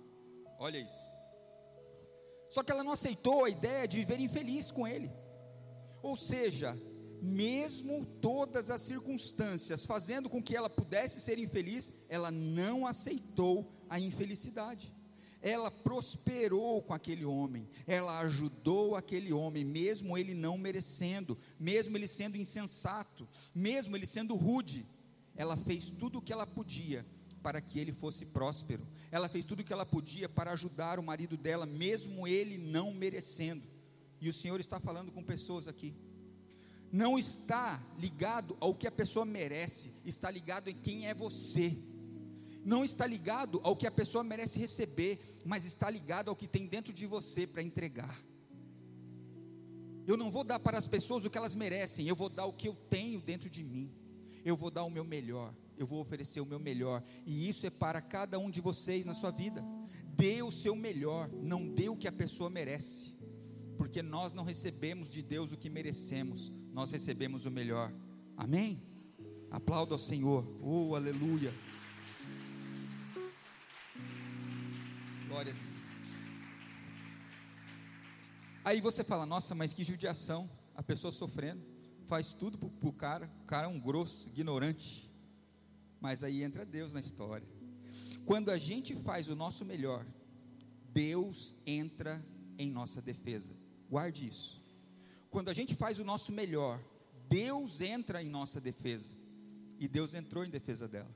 Olha 0.61 0.79
isso. 0.79 1.17
Só 2.51 2.63
que 2.63 2.71
ela 2.71 2.85
não 2.85 2.93
aceitou 2.93 3.45
a 3.45 3.51
ideia 3.51 3.89
de 3.89 3.99
viver 4.01 4.21
infeliz 4.21 4.71
com 4.71 4.87
ele. 4.87 5.11
Ou 6.03 6.17
seja, 6.19 6.79
mesmo 7.23 8.05
todas 8.21 8.71
as 8.71 8.83
circunstâncias 8.83 9.87
fazendo 9.87 10.29
com 10.29 10.43
que 10.43 10.55
ela 10.55 10.69
pudesse 10.69 11.19
ser 11.19 11.39
infeliz, 11.39 11.91
ela 12.11 12.31
não 12.31 12.87
aceitou 12.87 13.73
a 13.89 13.99
infelicidade 13.99 14.93
ela 15.43 15.71
prosperou 15.71 16.83
com 16.83 16.93
aquele 16.93 17.25
homem, 17.25 17.67
ela 17.87 18.21
ajudou 18.21 18.95
aquele 18.95 19.33
homem, 19.33 19.65
mesmo 19.65 20.19
ele 20.19 20.35
não 20.35 20.59
merecendo, 20.59 21.39
mesmo 21.59 21.97
ele 21.97 22.07
sendo 22.07 22.37
insensato, 22.37 23.27
mesmo 23.55 23.97
ele 23.97 24.07
sendo 24.07 24.35
rude, 24.35 24.87
ela 25.35 25.57
fez 25.57 25.91
tudo 25.91 26.19
o 26.19 26.23
que 26.23 26.31
ela 26.31 26.47
podia 26.47 27.07
para 27.43 27.61
que 27.61 27.79
ele 27.79 27.93
fosse 27.93 28.25
próspero, 28.25 28.87
ela 29.11 29.29
fez 29.29 29.45
tudo 29.45 29.61
o 29.61 29.65
que 29.65 29.73
ela 29.73 29.87
podia 29.87 30.29
para 30.29 30.53
ajudar 30.53 30.99
o 30.99 31.03
marido 31.03 31.37
dela, 31.37 31.67
mesmo 31.67 32.27
ele 32.27 32.59
não 32.59 32.93
merecendo, 32.93 33.65
e 34.21 34.29
o 34.29 34.35
Senhor 34.35 34.61
está 34.61 34.79
falando 34.79 35.11
com 35.13 35.23
pessoas 35.23 35.67
aqui, 35.67 35.95
não 36.93 37.19
está 37.19 37.83
ligado 37.99 38.57
ao 38.61 38.75
que 38.75 38.87
a 38.87 38.91
pessoa 38.91 39.25
merece, 39.25 39.93
está 40.05 40.31
ligado 40.31 40.69
em 40.69 40.75
quem 40.75 41.07
é 41.07 41.15
você 41.15 41.77
não 42.65 42.85
está 42.85 43.07
ligado 43.07 43.61
ao 43.63 43.75
que 43.75 43.87
a 43.87 43.91
pessoa 43.91 44.23
merece 44.23 44.59
receber, 44.59 45.41
mas 45.45 45.65
está 45.65 45.89
ligado 45.89 46.29
ao 46.29 46.37
que 46.37 46.47
tem 46.47 46.67
dentro 46.67 46.93
de 46.93 47.07
você 47.07 47.47
para 47.47 47.63
entregar. 47.63 48.21
Eu 50.07 50.17
não 50.17 50.31
vou 50.31 50.45
dar 50.45 50.59
para 50.59 50.79
as 50.79 50.87
pessoas 50.87 51.25
o 51.25 51.31
que 51.31 51.39
elas 51.39 51.55
merecem, 51.55 52.07
eu 52.07 52.17
vou 52.17 52.29
dar 52.29 52.45
o 52.47 52.53
que 52.53 52.69
eu 52.69 52.75
tenho 52.89 53.21
dentro 53.21 53.49
de 53.49 53.63
mim. 53.63 53.91
Eu 54.45 54.57
vou 54.57 54.71
dar 54.71 54.85
o 54.85 54.91
meu 54.91 55.05
melhor. 55.05 55.55
Eu 55.83 55.87
vou 55.87 56.01
oferecer 56.01 56.41
o 56.41 56.47
meu 56.47 56.59
melhor. 56.59 57.03
E 57.25 57.49
isso 57.49 57.67
é 57.67 57.71
para 57.71 58.01
cada 58.01 58.39
um 58.39 58.51
de 58.51 58.61
vocês 58.61 59.07
na 59.07 59.15
sua 59.15 59.31
vida. 59.31 59.65
Dê 60.05 60.43
o 60.43 60.51
seu 60.51 60.77
melhor, 60.77 61.31
não 61.33 61.67
dê 61.67 61.89
o 61.89 61.97
que 61.97 62.07
a 62.07 62.13
pessoa 62.13 62.51
merece. 62.51 63.19
Porque 63.77 64.03
nós 64.03 64.35
não 64.35 64.45
recebemos 64.45 65.09
de 65.09 65.23
Deus 65.23 65.53
o 65.53 65.57
que 65.57 65.71
merecemos, 65.71 66.53
nós 66.73 66.91
recebemos 66.91 67.47
o 67.47 67.51
melhor. 67.51 67.93
Amém? 68.37 68.83
Aplauda 69.51 69.95
ao 69.95 69.99
Senhor. 69.99 70.47
Oh, 70.63 70.95
aleluia. 70.95 71.53
Glória 75.27 75.53
a 75.53 75.55
Deus. 75.55 75.71
Aí 78.63 78.81
você 78.81 79.03
fala, 79.03 79.25
nossa, 79.25 79.55
mas 79.55 79.73
que 79.73 79.83
judiação, 79.83 80.49
a 80.75 80.83
pessoa 80.83 81.13
sofrendo, 81.13 81.65
faz 82.07 82.35
tudo 82.35 82.59
para 82.59 82.89
o 82.89 82.93
cara, 82.93 83.31
o 83.43 83.45
cara 83.47 83.65
é 83.67 83.69
um 83.69 83.81
grosso, 83.81 84.29
ignorante. 84.29 85.10
Mas 86.01 86.25
aí 86.25 86.43
entra 86.43 86.65
Deus 86.65 86.95
na 86.95 87.01
história. 87.01 87.47
Quando 88.25 88.51
a 88.51 88.59
gente 88.59 88.95
faz 88.95 89.29
o 89.29 89.37
nosso 89.37 89.65
melhor, 89.65 90.07
Deus 90.93 91.55
entra 91.67 92.25
em 92.59 92.71
nossa 92.71 93.01
defesa. 93.01 93.55
Guarde 93.89 94.29
isso. 94.29 94.63
Quando 95.31 95.49
a 95.49 95.55
gente 95.55 95.75
faz 95.75 95.99
o 95.99 96.05
nosso 96.05 96.33
melhor, 96.33 96.83
Deus 97.29 97.81
entra 97.81 98.23
em 98.23 98.29
nossa 98.29 98.61
defesa. 98.61 99.13
E 99.79 99.87
Deus 99.87 100.15
entrou 100.15 100.45
em 100.45 100.51
defesa 100.51 100.89
dela. 100.89 101.15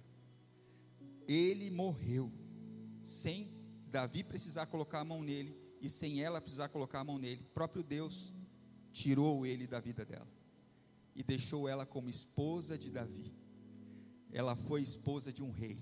Ele 1.27 1.71
morreu 1.71 2.33
sem 3.03 3.51
Davi 3.87 4.25
precisar 4.25 4.67
colocar 4.67 5.01
a 5.01 5.05
mão 5.05 5.23
nele 5.23 5.57
e 5.81 5.89
sem 5.89 6.23
ela 6.23 6.41
precisar 6.41 6.69
colocar 6.69 7.01
a 7.01 7.05
mão 7.05 7.19
nele. 7.19 7.43
próprio 7.53 7.83
Deus 7.83 8.33
tirou 8.93 9.45
ele 9.45 9.67
da 9.67 9.81
vida 9.81 10.05
dela 10.05 10.29
e 11.15 11.23
deixou 11.23 11.69
ela 11.69 11.85
como 11.85 12.09
esposa 12.09 12.79
de 12.79 12.91
Davi. 12.91 13.33
Ela 14.35 14.55
foi 14.55 14.83
esposa 14.83 15.33
de 15.33 15.43
um 15.43 15.51
rei. 15.51 15.79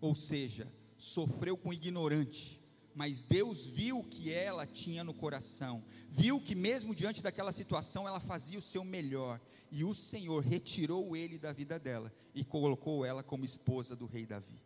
Ou 0.00 0.14
seja, 0.14 0.72
sofreu 0.96 1.56
com 1.56 1.72
ignorante, 1.72 2.62
mas 2.94 3.20
Deus 3.20 3.66
viu 3.66 3.98
o 3.98 4.04
que 4.04 4.32
ela 4.32 4.64
tinha 4.64 5.02
no 5.02 5.12
coração, 5.12 5.82
viu 6.08 6.40
que 6.40 6.54
mesmo 6.54 6.94
diante 6.94 7.20
daquela 7.20 7.52
situação 7.52 8.06
ela 8.06 8.20
fazia 8.20 8.58
o 8.58 8.62
seu 8.62 8.84
melhor, 8.84 9.40
e 9.70 9.82
o 9.82 9.94
Senhor 9.94 10.44
retirou 10.44 11.16
ele 11.16 11.36
da 11.36 11.52
vida 11.52 11.78
dela 11.78 12.12
e 12.32 12.44
colocou 12.44 13.04
ela 13.04 13.22
como 13.22 13.44
esposa 13.44 13.96
do 13.96 14.06
rei 14.06 14.24
Davi. 14.24 14.60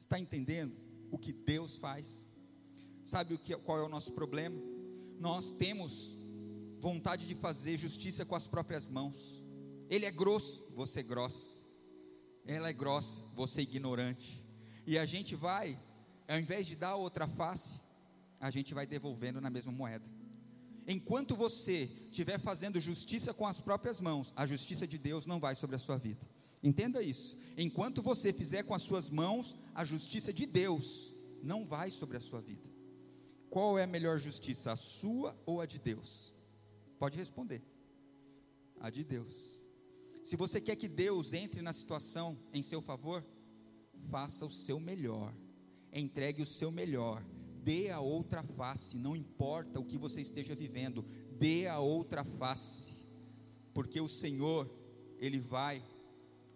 Está 0.00 0.18
entendendo 0.18 0.74
o 1.10 1.18
que 1.18 1.32
Deus 1.32 1.76
faz? 1.76 2.26
Sabe 3.04 3.34
o 3.34 3.38
que, 3.38 3.54
qual 3.58 3.78
é 3.78 3.82
o 3.82 3.88
nosso 3.88 4.12
problema? 4.12 4.58
Nós 5.20 5.50
temos 5.50 6.14
vontade 6.80 7.26
de 7.26 7.34
fazer 7.34 7.76
justiça 7.76 8.24
com 8.24 8.34
as 8.34 8.46
próprias 8.46 8.88
mãos. 8.88 9.44
Ele 9.90 10.06
é 10.06 10.10
grosso, 10.10 10.66
você 10.74 11.00
é 11.00 11.02
grossa. 11.02 11.65
Ela 12.46 12.68
é 12.68 12.72
grossa, 12.72 13.20
você 13.34 13.60
é 13.60 13.64
ignorante. 13.64 14.42
E 14.86 14.98
a 14.98 15.04
gente 15.04 15.34
vai 15.34 15.78
ao 16.28 16.38
invés 16.38 16.66
de 16.66 16.74
dar 16.74 16.96
outra 16.96 17.28
face, 17.28 17.80
a 18.40 18.50
gente 18.50 18.74
vai 18.74 18.86
devolvendo 18.86 19.40
na 19.40 19.50
mesma 19.50 19.72
moeda. 19.72 20.04
Enquanto 20.86 21.34
você 21.34 21.90
estiver 22.10 22.38
fazendo 22.38 22.80
justiça 22.80 23.34
com 23.34 23.46
as 23.46 23.60
próprias 23.60 24.00
mãos, 24.00 24.32
a 24.36 24.46
justiça 24.46 24.86
de 24.86 24.98
Deus 24.98 25.26
não 25.26 25.40
vai 25.40 25.54
sobre 25.54 25.76
a 25.76 25.78
sua 25.78 25.96
vida. 25.96 26.20
Entenda 26.62 27.02
isso. 27.02 27.36
Enquanto 27.56 28.02
você 28.02 28.32
fizer 28.32 28.62
com 28.64 28.74
as 28.74 28.82
suas 28.82 29.10
mãos, 29.10 29.56
a 29.74 29.84
justiça 29.84 30.32
de 30.32 30.46
Deus 30.46 31.14
não 31.42 31.64
vai 31.64 31.90
sobre 31.90 32.16
a 32.16 32.20
sua 32.20 32.40
vida. 32.40 32.68
Qual 33.50 33.78
é 33.78 33.84
a 33.84 33.86
melhor 33.86 34.18
justiça, 34.18 34.72
a 34.72 34.76
sua 34.76 35.36
ou 35.44 35.60
a 35.60 35.66
de 35.66 35.78
Deus? 35.78 36.32
Pode 36.98 37.16
responder. 37.16 37.62
A 38.80 38.90
de 38.90 39.04
Deus. 39.04 39.65
Se 40.28 40.34
você 40.42 40.58
quer 40.60 40.76
que 40.76 40.88
Deus 40.88 41.32
entre 41.32 41.62
na 41.62 41.72
situação 41.72 42.26
em 42.52 42.62
seu 42.70 42.80
favor, 42.90 43.20
faça 44.10 44.44
o 44.44 44.50
seu 44.50 44.78
melhor 44.90 45.32
entregue 45.98 46.42
o 46.42 46.46
seu 46.46 46.70
melhor, 46.70 47.24
dê 47.62 47.90
a 47.90 48.00
outra 48.00 48.42
face, 48.42 48.96
não 48.96 49.16
importa 49.16 49.80
o 49.80 49.84
que 49.84 49.98
você 49.98 50.20
esteja 50.20 50.54
vivendo, 50.54 51.04
dê 51.32 51.66
a 51.66 51.78
outra 51.78 52.24
face, 52.24 53.06
porque 53.72 54.00
o 54.00 54.08
Senhor, 54.08 54.70
Ele 55.18 55.38
vai 55.38 55.82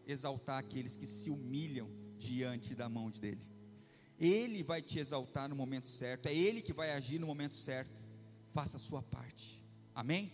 exaltar 0.07 0.59
aqueles 0.59 0.97
que 0.97 1.07
se 1.07 1.31
humilham 1.31 1.89
diante 2.19 2.75
da 2.75 2.89
mão 2.89 3.11
dEle. 3.11 3.49
Ele 4.19 4.63
vai 4.63 4.83
te 4.83 4.99
exaltar 4.99 5.49
no 5.49 5.57
momento 5.57 5.89
certo, 5.89 6.27
é 6.27 6.35
Ele 6.35 6.61
que 6.61 6.73
vai 6.73 6.93
agir 6.93 7.19
no 7.19 7.27
momento 7.27 7.55
certo. 7.55 8.03
Faça 8.53 8.77
a 8.77 8.81
sua 8.81 9.03
parte, 9.03 9.65
amém? 9.95 10.33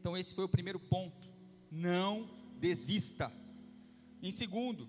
Então, 0.00 0.16
esse 0.16 0.34
foi 0.34 0.44
o 0.44 0.48
primeiro 0.48 0.80
ponto. 0.80 1.27
Não 1.70 2.28
desista. 2.58 3.32
Em 4.22 4.30
segundo, 4.30 4.88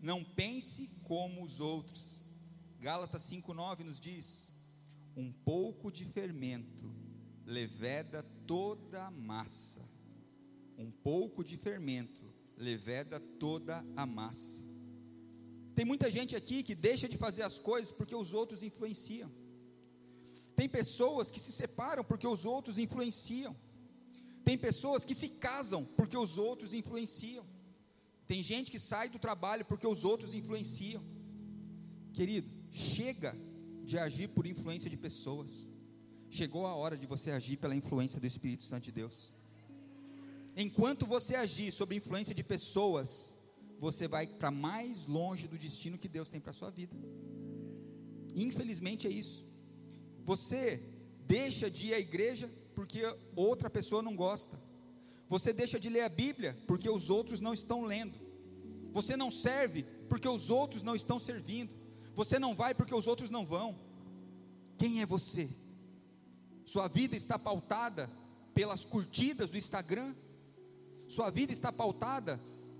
não 0.00 0.24
pense 0.24 0.88
como 1.04 1.42
os 1.42 1.60
outros. 1.60 2.22
Gálatas 2.80 3.28
5,9 3.30 3.80
nos 3.80 4.00
diz: 4.00 4.52
Um 5.16 5.32
pouco 5.32 5.90
de 5.90 6.04
fermento 6.04 6.94
leveda 7.44 8.22
toda 8.46 9.06
a 9.06 9.10
massa. 9.10 9.82
Um 10.76 10.90
pouco 10.90 11.42
de 11.42 11.56
fermento 11.56 12.22
leveda 12.56 13.18
toda 13.18 13.84
a 13.96 14.06
massa. 14.06 14.62
Tem 15.74 15.84
muita 15.84 16.10
gente 16.10 16.34
aqui 16.34 16.62
que 16.62 16.74
deixa 16.74 17.08
de 17.08 17.16
fazer 17.16 17.42
as 17.42 17.58
coisas 17.58 17.90
porque 17.92 18.14
os 18.14 18.34
outros 18.34 18.62
influenciam. 18.62 19.30
Tem 20.56 20.68
pessoas 20.68 21.30
que 21.30 21.38
se 21.38 21.52
separam 21.52 22.02
porque 22.04 22.26
os 22.26 22.44
outros 22.44 22.78
influenciam. 22.78 23.56
Tem 24.48 24.56
pessoas 24.56 25.04
que 25.04 25.14
se 25.14 25.28
casam 25.28 25.84
porque 25.94 26.16
os 26.16 26.38
outros 26.38 26.72
influenciam. 26.72 27.44
Tem 28.26 28.42
gente 28.42 28.70
que 28.70 28.78
sai 28.78 29.06
do 29.10 29.18
trabalho 29.18 29.62
porque 29.70 29.86
os 29.86 30.04
outros 30.10 30.32
influenciam. 30.32 31.02
Querido, 32.14 32.48
chega 32.70 33.36
de 33.84 33.98
agir 33.98 34.28
por 34.28 34.46
influência 34.46 34.88
de 34.88 34.96
pessoas. 34.96 35.70
Chegou 36.30 36.66
a 36.66 36.74
hora 36.74 36.96
de 36.96 37.06
você 37.06 37.30
agir 37.30 37.58
pela 37.58 37.76
influência 37.76 38.18
do 38.18 38.26
Espírito 38.26 38.64
Santo 38.64 38.84
de 38.84 38.92
Deus. 38.92 39.34
Enquanto 40.56 41.04
você 41.04 41.34
agir 41.34 41.70
sob 41.70 41.94
influência 41.94 42.34
de 42.34 42.42
pessoas, 42.42 43.36
você 43.78 44.08
vai 44.08 44.26
para 44.26 44.50
mais 44.50 45.04
longe 45.04 45.46
do 45.46 45.58
destino 45.58 45.98
que 45.98 46.08
Deus 46.08 46.30
tem 46.30 46.40
para 46.40 46.52
a 46.52 46.60
sua 46.60 46.70
vida. 46.70 46.96
Infelizmente 48.34 49.06
é 49.06 49.10
isso. 49.10 49.44
Você 50.24 50.82
deixa 51.26 51.70
de 51.70 51.88
ir 51.88 51.92
à 51.92 52.00
igreja 52.00 52.50
porque 52.78 53.02
outra 53.34 53.68
pessoa 53.68 54.04
não 54.04 54.14
gosta. 54.14 54.56
Você 55.28 55.52
deixa 55.52 55.80
de 55.80 55.88
ler 55.88 56.02
a 56.02 56.08
Bíblia 56.08 56.56
porque 56.64 56.88
os 56.88 57.10
outros 57.10 57.40
não 57.40 57.52
estão 57.52 57.84
lendo. 57.84 58.16
Você 58.92 59.16
não 59.16 59.32
serve 59.32 59.82
porque 60.08 60.28
os 60.28 60.48
outros 60.48 60.80
não 60.84 60.94
estão 60.94 61.18
servindo. 61.18 61.74
Você 62.14 62.38
não 62.38 62.54
vai 62.54 62.76
porque 62.76 62.94
os 62.94 63.08
outros 63.08 63.30
não 63.30 63.44
vão. 63.44 63.76
Quem 64.76 65.02
é 65.02 65.06
você? 65.06 65.50
Sua 66.64 66.86
vida 66.86 67.16
está 67.16 67.36
pautada 67.36 68.08
pelas 68.54 68.84
curtidas 68.84 69.50
do 69.50 69.58
Instagram? 69.58 70.14
Sua 71.08 71.30
vida 71.30 71.52
está 71.52 71.72
pautada 71.72 72.38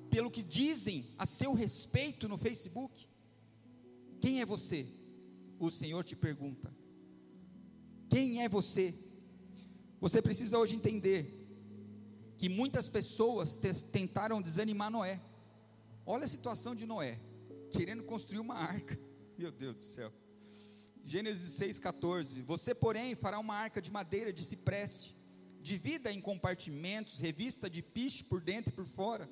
pelo 0.08 0.30
que 0.30 0.44
dizem 0.44 1.12
a 1.18 1.26
seu 1.26 1.54
respeito 1.54 2.28
no 2.28 2.38
Facebook? 2.38 3.08
Quem 4.20 4.40
é 4.40 4.46
você? 4.46 4.86
O 5.58 5.72
Senhor 5.72 6.04
te 6.04 6.14
pergunta. 6.14 6.72
Quem 8.08 8.44
é 8.44 8.48
você? 8.48 9.07
Você 10.00 10.22
precisa 10.22 10.58
hoje 10.58 10.76
entender 10.76 11.34
que 12.36 12.48
muitas 12.48 12.88
pessoas 12.88 13.58
tentaram 13.90 14.40
desanimar 14.40 14.90
Noé. 14.90 15.20
Olha 16.06 16.24
a 16.24 16.28
situação 16.28 16.72
de 16.72 16.86
Noé, 16.86 17.18
querendo 17.72 18.04
construir 18.04 18.38
uma 18.38 18.54
arca. 18.54 18.98
Meu 19.36 19.50
Deus 19.50 19.74
do 19.74 19.82
céu. 19.82 20.12
Gênesis 21.04 21.58
6,14. 21.58 22.42
Você, 22.42 22.74
porém, 22.74 23.16
fará 23.16 23.40
uma 23.40 23.54
arca 23.54 23.82
de 23.82 23.90
madeira 23.90 24.32
de 24.32 24.44
cipreste, 24.44 25.16
divida 25.60 26.12
em 26.12 26.20
compartimentos, 26.20 27.18
revista 27.18 27.68
de 27.68 27.82
piche 27.82 28.22
por 28.22 28.40
dentro 28.40 28.70
e 28.70 28.74
por 28.74 28.86
fora. 28.86 29.28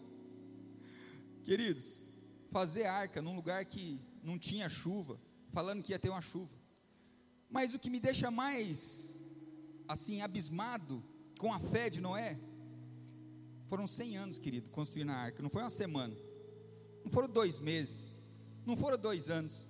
Queridos, 1.44 2.04
fazer 2.50 2.86
arca 2.86 3.22
num 3.22 3.36
lugar 3.36 3.64
que 3.66 4.00
não 4.20 4.36
tinha 4.36 4.68
chuva, 4.68 5.20
falando 5.52 5.82
que 5.82 5.92
ia 5.92 5.98
ter 5.98 6.08
uma 6.08 6.20
chuva. 6.20 6.52
Mas 7.48 7.72
o 7.72 7.78
que 7.78 7.88
me 7.88 8.00
deixa 8.00 8.32
mais 8.32 9.15
assim 9.88 10.22
abismado 10.22 11.02
com 11.38 11.52
a 11.52 11.58
fé 11.58 11.88
de 11.90 12.00
Noé 12.00 12.38
foram 13.68 13.86
100 13.86 14.16
anos, 14.16 14.38
querido, 14.38 14.68
construindo 14.70 15.10
a 15.10 15.16
arca. 15.16 15.42
Não 15.42 15.50
foi 15.50 15.62
uma 15.62 15.70
semana, 15.70 16.16
não 17.04 17.10
foram 17.10 17.28
dois 17.28 17.58
meses, 17.58 18.14
não 18.64 18.76
foram 18.76 18.96
dois 18.96 19.28
anos. 19.28 19.68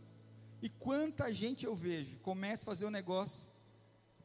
E 0.63 0.69
quanta 0.69 1.33
gente 1.33 1.65
eu 1.65 1.75
vejo, 1.75 2.19
começa 2.21 2.63
a 2.63 2.67
fazer 2.67 2.85
o 2.85 2.89
um 2.89 2.91
negócio, 2.91 3.47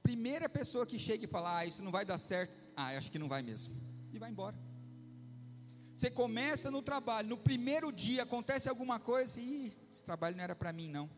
primeira 0.02 0.50
pessoa 0.50 0.86
que 0.86 0.98
chega 0.98 1.26
e 1.26 1.28
fala, 1.28 1.60
ah, 1.60 1.66
isso 1.66 1.84
não 1.84 1.92
vai 1.92 2.06
dar 2.06 2.18
certo, 2.18 2.56
ah, 2.76 2.98
acho 2.98 3.12
que 3.12 3.20
não 3.20 3.28
vai 3.28 3.42
mesmo, 3.42 3.74
e 4.14 4.20
vai 4.20 4.30
embora. 4.30 4.58
Você 5.94 6.10
começa 6.10 6.72
no 6.72 6.82
trabalho, 6.82 7.28
no 7.28 7.38
primeiro 7.38 7.92
dia 7.92 8.24
acontece 8.24 8.70
alguma 8.70 9.00
coisa 9.00 9.40
e 9.40 9.74
esse 9.92 10.04
trabalho 10.04 10.36
não 10.36 10.44
era 10.44 10.56
para 10.56 10.72
mim, 10.72 10.88
não. 10.90 11.10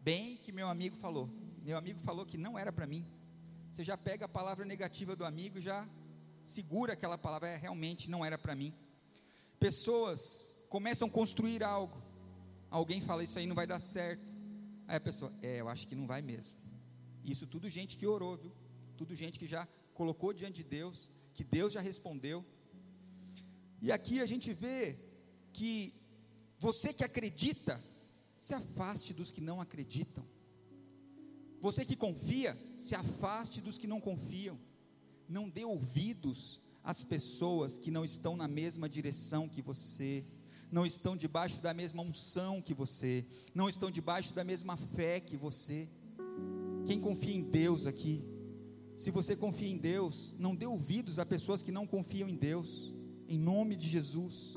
Bem 0.00 0.36
que 0.36 0.52
meu 0.52 0.68
amigo 0.68 0.96
falou, 0.96 1.28
meu 1.62 1.76
amigo 1.76 2.00
falou 2.00 2.24
que 2.24 2.38
não 2.38 2.58
era 2.58 2.72
para 2.72 2.86
mim. 2.86 3.06
Você 3.74 3.82
já 3.82 3.96
pega 3.96 4.26
a 4.26 4.28
palavra 4.28 4.64
negativa 4.64 5.16
do 5.16 5.24
amigo 5.24 5.58
e 5.58 5.60
já 5.60 5.84
segura 6.44 6.92
aquela 6.92 7.18
palavra, 7.18 7.48
é, 7.48 7.56
realmente 7.56 8.08
não 8.08 8.24
era 8.24 8.38
para 8.38 8.54
mim. 8.54 8.72
pessoas 9.58 10.56
começam 10.68 11.08
a 11.08 11.10
construir 11.10 11.64
algo, 11.64 12.00
alguém 12.70 13.00
fala 13.00 13.24
isso 13.24 13.36
aí 13.36 13.48
não 13.48 13.56
vai 13.56 13.66
dar 13.66 13.80
certo, 13.80 14.32
aí 14.86 14.94
a 14.94 15.00
pessoa, 15.00 15.32
é, 15.42 15.60
eu 15.60 15.68
acho 15.68 15.88
que 15.88 15.96
não 15.96 16.06
vai 16.06 16.22
mesmo. 16.22 16.56
Isso 17.24 17.48
tudo 17.48 17.68
gente 17.68 17.96
que 17.96 18.06
orou, 18.06 18.36
viu? 18.36 18.52
Tudo 18.96 19.12
gente 19.16 19.40
que 19.40 19.46
já 19.48 19.66
colocou 19.92 20.32
diante 20.32 20.62
de 20.62 20.68
Deus, 20.68 21.10
que 21.32 21.42
Deus 21.42 21.72
já 21.72 21.80
respondeu. 21.80 22.44
E 23.82 23.90
aqui 23.90 24.20
a 24.20 24.26
gente 24.26 24.52
vê 24.52 25.00
que 25.52 25.92
você 26.60 26.92
que 26.92 27.02
acredita, 27.02 27.82
se 28.38 28.54
afaste 28.54 29.12
dos 29.12 29.32
que 29.32 29.40
não 29.40 29.60
acreditam. 29.60 30.24
Você 31.64 31.82
que 31.82 31.96
confia, 31.96 32.54
se 32.76 32.94
afaste 32.94 33.58
dos 33.58 33.78
que 33.78 33.86
não 33.86 33.98
confiam. 33.98 34.58
Não 35.26 35.48
dê 35.48 35.64
ouvidos 35.64 36.60
às 36.82 37.02
pessoas 37.02 37.78
que 37.78 37.90
não 37.90 38.04
estão 38.04 38.36
na 38.36 38.46
mesma 38.46 38.86
direção 38.86 39.48
que 39.48 39.62
você, 39.62 40.26
não 40.70 40.84
estão 40.84 41.16
debaixo 41.16 41.62
da 41.62 41.72
mesma 41.72 42.02
unção 42.02 42.60
que 42.60 42.74
você, 42.74 43.24
não 43.54 43.66
estão 43.66 43.90
debaixo 43.90 44.34
da 44.34 44.44
mesma 44.44 44.76
fé 44.76 45.20
que 45.20 45.38
você. 45.38 45.88
Quem 46.84 47.00
confia 47.00 47.34
em 47.34 47.42
Deus 47.42 47.86
aqui, 47.86 48.22
se 48.94 49.10
você 49.10 49.34
confia 49.34 49.70
em 49.70 49.78
Deus, 49.78 50.34
não 50.38 50.54
dê 50.54 50.66
ouvidos 50.66 51.18
a 51.18 51.24
pessoas 51.24 51.62
que 51.62 51.72
não 51.72 51.86
confiam 51.86 52.28
em 52.28 52.36
Deus, 52.36 52.92
em 53.26 53.38
nome 53.38 53.74
de 53.74 53.88
Jesus. 53.88 54.52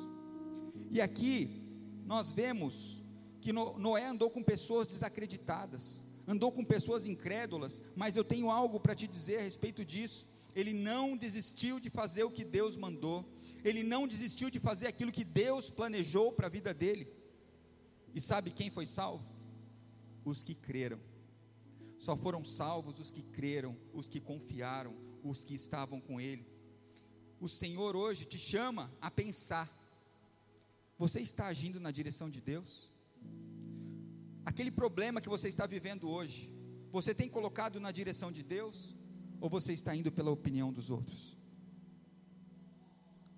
E 0.91 0.99
aqui 0.99 1.63
nós 2.05 2.33
vemos 2.33 3.01
que 3.39 3.53
Noé 3.53 4.05
andou 4.05 4.29
com 4.29 4.43
pessoas 4.43 4.87
desacreditadas, 4.87 6.05
andou 6.27 6.51
com 6.51 6.63
pessoas 6.63 7.05
incrédulas, 7.05 7.81
mas 7.95 8.17
eu 8.17 8.23
tenho 8.23 8.51
algo 8.51 8.79
para 8.79 8.93
te 8.93 9.07
dizer 9.07 9.37
a 9.39 9.43
respeito 9.43 9.85
disso. 9.85 10.27
Ele 10.53 10.73
não 10.73 11.15
desistiu 11.15 11.79
de 11.79 11.89
fazer 11.89 12.23
o 12.23 12.31
que 12.31 12.43
Deus 12.43 12.75
mandou, 12.75 13.25
ele 13.63 13.83
não 13.83 14.07
desistiu 14.07 14.49
de 14.49 14.59
fazer 14.59 14.87
aquilo 14.87 15.11
que 15.11 15.23
Deus 15.23 15.69
planejou 15.69 16.31
para 16.31 16.47
a 16.47 16.49
vida 16.49 16.73
dele. 16.73 17.07
E 18.13 18.19
sabe 18.19 18.51
quem 18.51 18.69
foi 18.69 18.85
salvo? 18.85 19.25
Os 20.25 20.43
que 20.43 20.53
creram. 20.53 20.99
Só 21.97 22.15
foram 22.15 22.43
salvos 22.43 22.99
os 22.99 23.09
que 23.09 23.23
creram, 23.23 23.77
os 23.93 24.07
que 24.07 24.19
confiaram, 24.19 24.95
os 25.23 25.43
que 25.43 25.55
estavam 25.55 25.99
com 25.99 26.19
Ele. 26.19 26.45
O 27.39 27.47
Senhor 27.47 27.95
hoje 27.95 28.25
te 28.25 28.37
chama 28.37 28.91
a 29.01 29.09
pensar: 29.09 29.71
você 30.97 31.19
está 31.19 31.47
agindo 31.47 31.79
na 31.79 31.91
direção 31.91 32.29
de 32.29 32.41
Deus? 32.41 32.91
Aquele 34.49 34.71
problema 34.71 35.19
que 35.19 35.27
você 35.27 35.49
está 35.49 35.65
vivendo 35.67 36.09
hoje, 36.09 36.49
você 36.89 37.13
tem 37.13 37.27
colocado 37.27 37.81
na 37.81 37.91
direção 37.91 38.31
de 38.31 38.41
Deus? 38.41 38.95
Ou 39.41 39.49
você 39.49 39.73
está 39.73 39.93
indo 39.93 40.09
pela 40.09 40.31
opinião 40.31 40.71
dos 40.71 40.89
outros? 40.89 41.37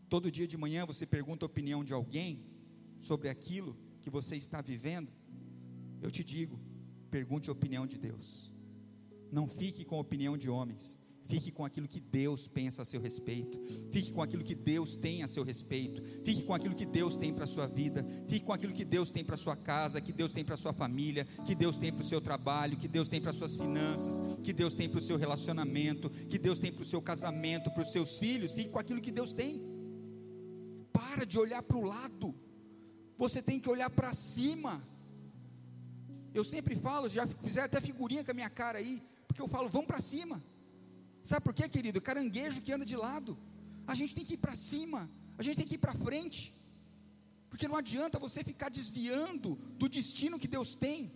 Todo 0.07 0.31
dia 0.31 0.47
de 0.47 0.55
manhã 0.55 0.85
você 0.85 1.07
pergunta 1.07 1.43
a 1.43 1.47
opinião 1.47 1.83
de 1.83 1.93
alguém 1.93 2.45
sobre 2.99 3.27
aquilo 3.27 3.75
que 4.03 4.09
você 4.17 4.35
está 4.35 4.61
vivendo? 4.61 5.11
Eu 5.99 6.11
te 6.11 6.23
digo, 6.23 6.59
pergunte 7.09 7.49
a 7.49 7.53
opinião 7.53 7.87
de 7.87 7.97
Deus. 7.97 8.53
Não 9.31 9.47
fique 9.47 9.83
com 9.83 9.95
a 9.95 10.01
opinião 10.01 10.37
de 10.37 10.47
homens. 10.47 10.98
Fique 11.29 11.51
com 11.51 11.63
aquilo 11.63 11.87
que 11.87 11.99
Deus 11.99 12.47
pensa 12.47 12.81
a 12.81 12.85
seu 12.85 12.99
respeito. 12.99 13.61
Fique 13.91 14.11
com 14.11 14.19
aquilo 14.19 14.43
que 14.43 14.55
Deus 14.55 14.97
tem 14.97 15.21
a 15.21 15.27
seu 15.27 15.43
respeito. 15.43 16.01
Fique 16.25 16.41
com 16.41 16.55
aquilo 16.55 16.73
que 16.73 16.87
Deus 16.87 17.15
tem 17.15 17.31
para 17.31 17.43
a 17.43 17.47
sua 17.47 17.67
vida. 17.67 18.03
Fique 18.27 18.43
com 18.43 18.51
aquilo 18.51 18.73
que 18.73 18.83
Deus 18.83 19.11
tem 19.11 19.23
para 19.23 19.35
a 19.35 19.37
sua 19.37 19.55
casa, 19.55 20.01
que 20.01 20.11
Deus 20.11 20.31
tem 20.31 20.43
para 20.43 20.55
a 20.55 20.57
sua 20.57 20.73
família, 20.73 21.25
que 21.45 21.53
Deus 21.53 21.77
tem 21.77 21.93
para 21.93 22.01
o 22.01 22.07
seu 22.07 22.19
trabalho, 22.19 22.77
que 22.77 22.87
Deus 22.87 23.07
tem 23.07 23.21
para 23.21 23.29
as 23.29 23.37
suas 23.37 23.55
finanças, 23.55 24.23
que 24.43 24.51
Deus 24.51 24.73
tem 24.73 24.89
para 24.89 24.97
o 24.97 25.01
seu 25.01 25.17
relacionamento, 25.17 26.09
que 26.09 26.39
Deus 26.39 26.57
tem 26.57 26.71
para 26.71 26.81
o 26.81 26.85
seu 26.85 26.99
casamento, 26.99 27.69
para 27.69 27.83
os 27.83 27.91
seus 27.91 28.17
filhos. 28.17 28.51
Fique 28.51 28.71
com 28.71 28.79
aquilo 28.79 28.99
que 28.99 29.11
Deus 29.11 29.31
tem. 29.31 29.61
Para 30.91 31.27
de 31.27 31.37
olhar 31.37 31.61
para 31.61 31.77
o 31.77 31.83
lado. 31.83 32.33
Você 33.19 33.39
tem 33.39 33.59
que 33.59 33.69
olhar 33.69 33.91
para 33.91 34.15
cima. 34.15 34.81
Eu 36.33 36.43
sempre 36.43 36.75
falo, 36.75 37.07
já 37.07 37.27
fizeram 37.27 37.67
até 37.67 37.79
figurinha 37.79 38.23
com 38.23 38.31
a 38.31 38.33
minha 38.33 38.49
cara 38.49 38.79
aí, 38.79 39.03
porque 39.27 39.43
eu 39.43 39.47
falo, 39.47 39.69
vamos 39.69 39.85
para 39.85 40.01
cima. 40.01 40.43
Sabe 41.23 41.43
por 41.43 41.53
quê, 41.53 41.67
querido? 41.67 42.01
Caranguejo 42.01 42.61
que 42.61 42.71
anda 42.71 42.85
de 42.85 42.95
lado. 42.95 43.37
A 43.87 43.95
gente 43.95 44.15
tem 44.15 44.25
que 44.25 44.33
ir 44.33 44.37
para 44.37 44.55
cima, 44.55 45.09
a 45.37 45.43
gente 45.43 45.57
tem 45.57 45.67
que 45.67 45.75
ir 45.75 45.79
para 45.79 45.93
frente. 45.93 46.53
Porque 47.49 47.67
não 47.67 47.75
adianta 47.75 48.19
você 48.19 48.43
ficar 48.43 48.69
desviando 48.69 49.55
do 49.77 49.89
destino 49.89 50.39
que 50.39 50.47
Deus 50.47 50.75
tem. 50.75 51.11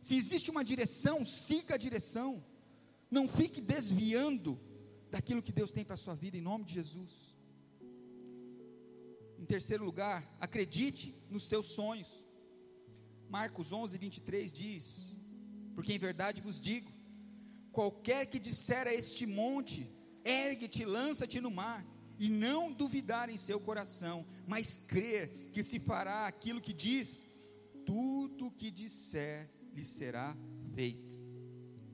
Se 0.00 0.16
existe 0.16 0.50
uma 0.50 0.64
direção, 0.64 1.24
siga 1.24 1.74
a 1.74 1.78
direção. 1.78 2.44
Não 3.10 3.26
fique 3.28 3.60
desviando 3.60 4.58
daquilo 5.10 5.42
que 5.42 5.52
Deus 5.52 5.70
tem 5.70 5.84
para 5.84 5.94
a 5.94 6.04
sua 6.04 6.14
vida, 6.14 6.36
em 6.36 6.40
nome 6.40 6.64
de 6.64 6.74
Jesus. 6.74 7.34
Em 9.38 9.44
terceiro 9.44 9.84
lugar, 9.84 10.28
acredite 10.40 11.14
nos 11.30 11.48
seus 11.48 11.66
sonhos. 11.66 12.26
Marcos 13.28 13.72
11, 13.72 13.96
23 13.96 14.52
diz: 14.52 15.16
Porque 15.74 15.92
em 15.92 15.98
verdade 15.98 16.42
vos 16.42 16.60
digo, 16.60 16.90
Qualquer 17.72 18.26
que 18.26 18.38
disser 18.38 18.86
a 18.86 18.94
este 18.94 19.26
monte, 19.26 19.88
ergue-te, 20.24 20.84
lança-te 20.84 21.40
no 21.40 21.50
mar, 21.50 21.84
e 22.18 22.28
não 22.28 22.72
duvidar 22.72 23.30
em 23.30 23.36
seu 23.36 23.60
coração, 23.60 24.26
mas 24.46 24.76
crer 24.76 25.50
que 25.52 25.62
se 25.62 25.78
fará 25.78 26.26
aquilo 26.26 26.60
que 26.60 26.72
diz, 26.72 27.26
tudo 27.86 28.50
que 28.50 28.70
disser 28.70 29.48
lhe 29.72 29.84
será 29.84 30.36
feito. 30.74 31.14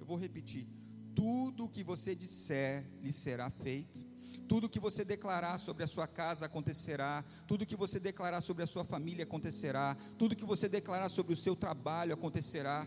Eu 0.00 0.06
vou 0.06 0.16
repetir: 0.16 0.66
tudo 1.14 1.68
que 1.68 1.84
você 1.84 2.14
disser 2.14 2.84
lhe 3.02 3.12
será 3.12 3.50
feito. 3.50 4.02
Tudo 4.48 4.68
que 4.68 4.78
você 4.78 5.04
declarar 5.04 5.56
sobre 5.58 5.84
a 5.84 5.86
sua 5.86 6.06
casa 6.06 6.44
acontecerá, 6.44 7.24
tudo 7.46 7.64
que 7.64 7.76
você 7.76 7.98
declarar 7.98 8.42
sobre 8.42 8.62
a 8.62 8.66
sua 8.66 8.84
família 8.84 9.24
acontecerá, 9.24 9.96
tudo 10.18 10.36
que 10.36 10.44
você 10.44 10.68
declarar 10.68 11.08
sobre 11.08 11.32
o 11.32 11.36
seu 11.36 11.56
trabalho 11.56 12.12
acontecerá. 12.12 12.86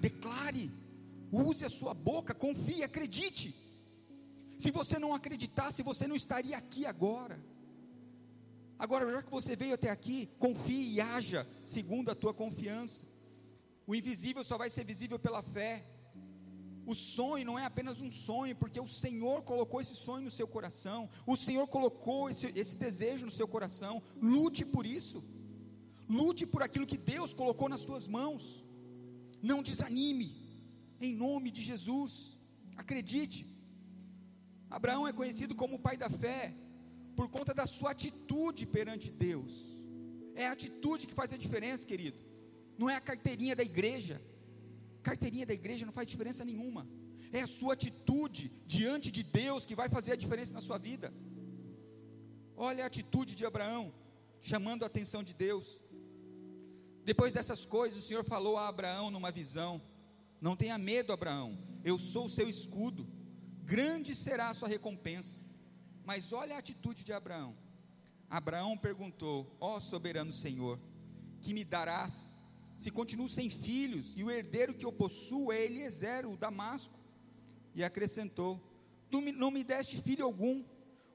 Declare, 0.00 0.70
Use 1.32 1.64
a 1.64 1.70
sua 1.70 1.94
boca, 1.94 2.34
confie, 2.34 2.82
acredite. 2.82 3.54
Se 4.58 4.70
você 4.70 4.98
não 4.98 5.14
acreditasse, 5.14 5.82
você 5.82 6.06
não 6.06 6.16
estaria 6.16 6.56
aqui 6.56 6.84
agora. 6.84 7.40
Agora, 8.78 9.10
já 9.12 9.22
que 9.22 9.30
você 9.30 9.54
veio 9.54 9.74
até 9.74 9.90
aqui, 9.90 10.28
confie 10.38 10.94
e 10.94 11.00
haja 11.00 11.46
segundo 11.62 12.10
a 12.10 12.14
tua 12.14 12.32
confiança. 12.32 13.04
O 13.86 13.94
invisível 13.94 14.42
só 14.42 14.56
vai 14.56 14.70
ser 14.70 14.84
visível 14.84 15.18
pela 15.18 15.42
fé. 15.42 15.84
O 16.86 16.94
sonho 16.94 17.44
não 17.44 17.58
é 17.58 17.64
apenas 17.64 18.00
um 18.00 18.10
sonho, 18.10 18.56
porque 18.56 18.80
o 18.80 18.88
Senhor 18.88 19.42
colocou 19.42 19.80
esse 19.80 19.94
sonho 19.94 20.24
no 20.24 20.30
seu 20.30 20.48
coração, 20.48 21.08
o 21.26 21.36
Senhor 21.36 21.66
colocou 21.68 22.30
esse, 22.30 22.46
esse 22.56 22.76
desejo 22.76 23.26
no 23.26 23.30
seu 23.30 23.46
coração. 23.46 24.02
Lute 24.20 24.64
por 24.64 24.86
isso, 24.86 25.22
lute 26.08 26.46
por 26.46 26.62
aquilo 26.62 26.86
que 26.86 26.96
Deus 26.96 27.32
colocou 27.34 27.68
nas 27.68 27.80
suas 27.80 28.08
mãos. 28.08 28.64
Não 29.42 29.62
desanime, 29.62 30.39
em 31.00 31.14
nome 31.14 31.50
de 31.50 31.62
Jesus. 31.62 32.38
Acredite. 32.76 33.40
Abraão 34.78 35.06
é 35.06 35.12
conhecido 35.12 35.54
como 35.54 35.76
o 35.76 35.84
pai 35.86 35.96
da 35.96 36.10
fé 36.24 36.54
por 37.16 37.28
conta 37.28 37.52
da 37.52 37.66
sua 37.66 37.90
atitude 37.90 38.64
perante 38.66 39.10
Deus. 39.10 39.54
É 40.34 40.46
a 40.46 40.52
atitude 40.52 41.06
que 41.06 41.18
faz 41.20 41.32
a 41.32 41.36
diferença, 41.36 41.86
querido. 41.86 42.18
Não 42.78 42.88
é 42.88 42.96
a 42.96 43.00
carteirinha 43.00 43.56
da 43.56 43.62
igreja. 43.62 44.22
Carteirinha 45.02 45.46
da 45.46 45.54
igreja 45.54 45.84
não 45.84 45.92
faz 45.92 46.06
diferença 46.06 46.44
nenhuma. 46.44 46.86
É 47.32 47.42
a 47.42 47.46
sua 47.46 47.74
atitude 47.74 48.50
diante 48.66 49.10
de 49.10 49.22
Deus 49.22 49.66
que 49.66 49.74
vai 49.74 49.88
fazer 49.88 50.12
a 50.12 50.16
diferença 50.16 50.54
na 50.54 50.60
sua 50.60 50.78
vida. 50.78 51.12
Olha 52.56 52.84
a 52.84 52.86
atitude 52.86 53.34
de 53.34 53.44
Abraão, 53.46 53.92
chamando 54.40 54.82
a 54.82 54.86
atenção 54.86 55.22
de 55.22 55.34
Deus. 55.34 55.82
Depois 57.04 57.32
dessas 57.32 57.64
coisas, 57.64 58.02
o 58.02 58.06
Senhor 58.06 58.24
falou 58.24 58.56
a 58.56 58.68
Abraão 58.68 59.10
numa 59.10 59.30
visão: 59.30 59.80
não 60.40 60.56
tenha 60.56 60.78
medo, 60.78 61.12
Abraão, 61.12 61.58
eu 61.84 61.98
sou 61.98 62.26
o 62.26 62.30
seu 62.30 62.48
escudo, 62.48 63.06
grande 63.62 64.14
será 64.14 64.48
a 64.48 64.54
sua 64.54 64.68
recompensa. 64.68 65.46
Mas 66.04 66.32
olha 66.32 66.56
a 66.56 66.58
atitude 66.58 67.04
de 67.04 67.12
Abraão. 67.12 67.54
Abraão 68.28 68.76
perguntou: 68.76 69.54
Ó 69.60 69.76
oh, 69.76 69.80
soberano 69.80 70.32
Senhor, 70.32 70.80
que 71.42 71.52
me 71.52 71.62
darás, 71.62 72.38
se 72.76 72.90
continuo 72.90 73.28
sem 73.28 73.50
filhos, 73.50 74.14
e 74.16 74.24
o 74.24 74.30
herdeiro 74.30 74.74
que 74.74 74.86
eu 74.86 74.92
possuo 74.92 75.52
é 75.52 75.64
Eliezer, 75.64 76.26
o 76.26 76.36
Damasco? 76.36 76.98
E 77.74 77.84
acrescentou: 77.84 78.58
Tu 79.10 79.20
não 79.20 79.50
me 79.50 79.62
deste 79.62 80.00
filho 80.00 80.24
algum, 80.24 80.64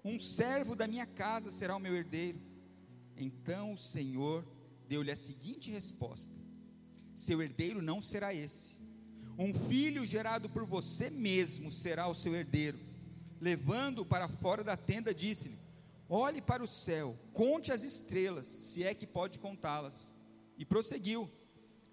um 0.04 0.20
servo 0.20 0.76
da 0.76 0.88
minha 0.88 1.08
casa 1.08 1.50
será 1.50 1.76
o 1.76 1.80
meu 1.80 1.96
herdeiro. 1.96 2.40
Então 3.18 3.74
o 3.74 3.78
Senhor 3.78 4.48
deu-lhe 4.88 5.12
a 5.12 5.18
seguinte 5.18 5.72
resposta: 5.72 6.36
Seu 7.16 7.42
herdeiro 7.42 7.82
não 7.82 8.04
será 8.04 8.34
esse 8.34 8.75
um 9.38 9.54
filho 9.54 10.06
gerado 10.06 10.50
por 10.50 10.66
você 10.66 11.10
mesmo 11.10 11.72
será 11.72 12.08
o 12.08 12.16
seu 12.16 12.34
herdeiro. 12.34 12.80
Levando-o 13.40 14.06
para 14.06 14.28
fora 14.28 14.64
da 14.64 14.78
tenda, 14.78 15.14
disse-lhe: 15.14 15.60
Olhe 16.08 16.42
para 16.42 16.64
o 16.64 16.68
céu, 16.68 17.18
conte 17.34 17.72
as 17.72 17.84
estrelas, 17.84 18.46
se 18.46 18.84
é 18.84 18.94
que 18.94 19.06
pode 19.06 19.40
contá-las. 19.40 20.14
E 20.58 20.64
prosseguiu: 20.64 21.30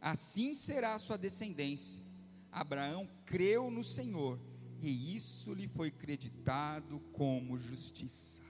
Assim 0.00 0.55
será 0.55 0.94
a 0.94 0.98
sua 0.98 1.18
descendência. 1.18 2.02
Abraão 2.50 3.09
creu 3.24 3.70
no 3.70 3.83
Senhor, 3.83 4.38
e 4.81 5.16
isso 5.16 5.52
lhe 5.52 5.66
foi 5.66 5.90
creditado 5.90 7.00
como 7.12 7.59
justiça. 7.59 8.42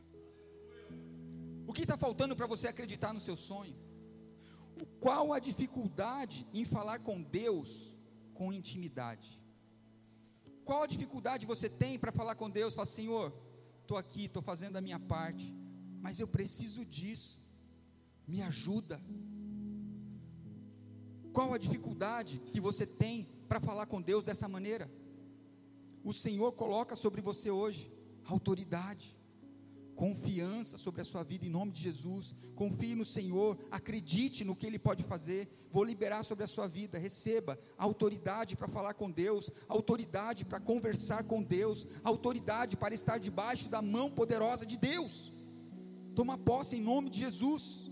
O 1.66 1.72
que 1.72 1.82
está 1.82 1.96
faltando 1.96 2.36
para 2.36 2.46
você 2.46 2.68
acreditar 2.68 3.14
no 3.14 3.20
seu 3.20 3.36
sonho? 3.36 3.76
Qual 5.00 5.32
a 5.32 5.38
dificuldade 5.38 6.46
em 6.52 6.64
falar 6.64 6.98
com 6.98 7.22
Deus 7.22 8.01
com 8.34 8.52
intimidade? 8.52 9.40
Qual 10.64 10.82
a 10.82 10.86
dificuldade 10.86 11.46
você 11.46 11.68
tem 11.68 11.98
para 11.98 12.12
falar 12.12 12.34
com 12.34 12.48
Deus? 12.48 12.74
Fala, 12.74 12.86
Senhor, 12.86 13.32
estou 13.80 13.96
aqui, 13.96 14.24
estou 14.26 14.42
fazendo 14.42 14.76
a 14.76 14.80
minha 14.80 15.00
parte, 15.00 15.54
mas 16.00 16.20
eu 16.20 16.28
preciso 16.28 16.84
disso, 16.84 17.40
me 18.26 18.42
ajuda. 18.42 19.00
Qual 21.32 21.52
a 21.52 21.58
dificuldade 21.58 22.38
que 22.52 22.60
você 22.60 22.86
tem 22.86 23.28
para 23.48 23.60
falar 23.60 23.86
com 23.86 24.00
Deus 24.00 24.22
dessa 24.22 24.48
maneira? 24.48 24.90
O 26.04 26.12
Senhor 26.12 26.52
coloca 26.52 26.94
sobre 26.94 27.20
você 27.20 27.50
hoje 27.50 27.92
autoridade 28.24 29.16
confiança 29.94 30.76
sobre 30.78 31.00
a 31.00 31.04
sua 31.04 31.22
vida 31.22 31.46
em 31.46 31.50
nome 31.50 31.72
de 31.72 31.82
Jesus. 31.82 32.34
Confie 32.54 32.94
no 32.94 33.04
Senhor, 33.04 33.58
acredite 33.70 34.44
no 34.44 34.56
que 34.56 34.66
Ele 34.66 34.78
pode 34.78 35.02
fazer. 35.02 35.48
Vou 35.70 35.84
liberar 35.84 36.22
sobre 36.22 36.44
a 36.44 36.48
sua 36.48 36.66
vida. 36.66 36.98
Receba 36.98 37.58
autoridade 37.76 38.56
para 38.56 38.68
falar 38.68 38.94
com 38.94 39.10
Deus, 39.10 39.50
autoridade 39.68 40.44
para 40.44 40.60
conversar 40.60 41.24
com 41.24 41.42
Deus, 41.42 41.86
autoridade 42.02 42.76
para 42.76 42.94
estar 42.94 43.18
debaixo 43.18 43.68
da 43.68 43.80
mão 43.80 44.10
poderosa 44.10 44.66
de 44.66 44.76
Deus. 44.76 45.32
Toma 46.14 46.36
posse 46.36 46.76
em 46.76 46.80
nome 46.80 47.10
de 47.10 47.20
Jesus. 47.20 47.90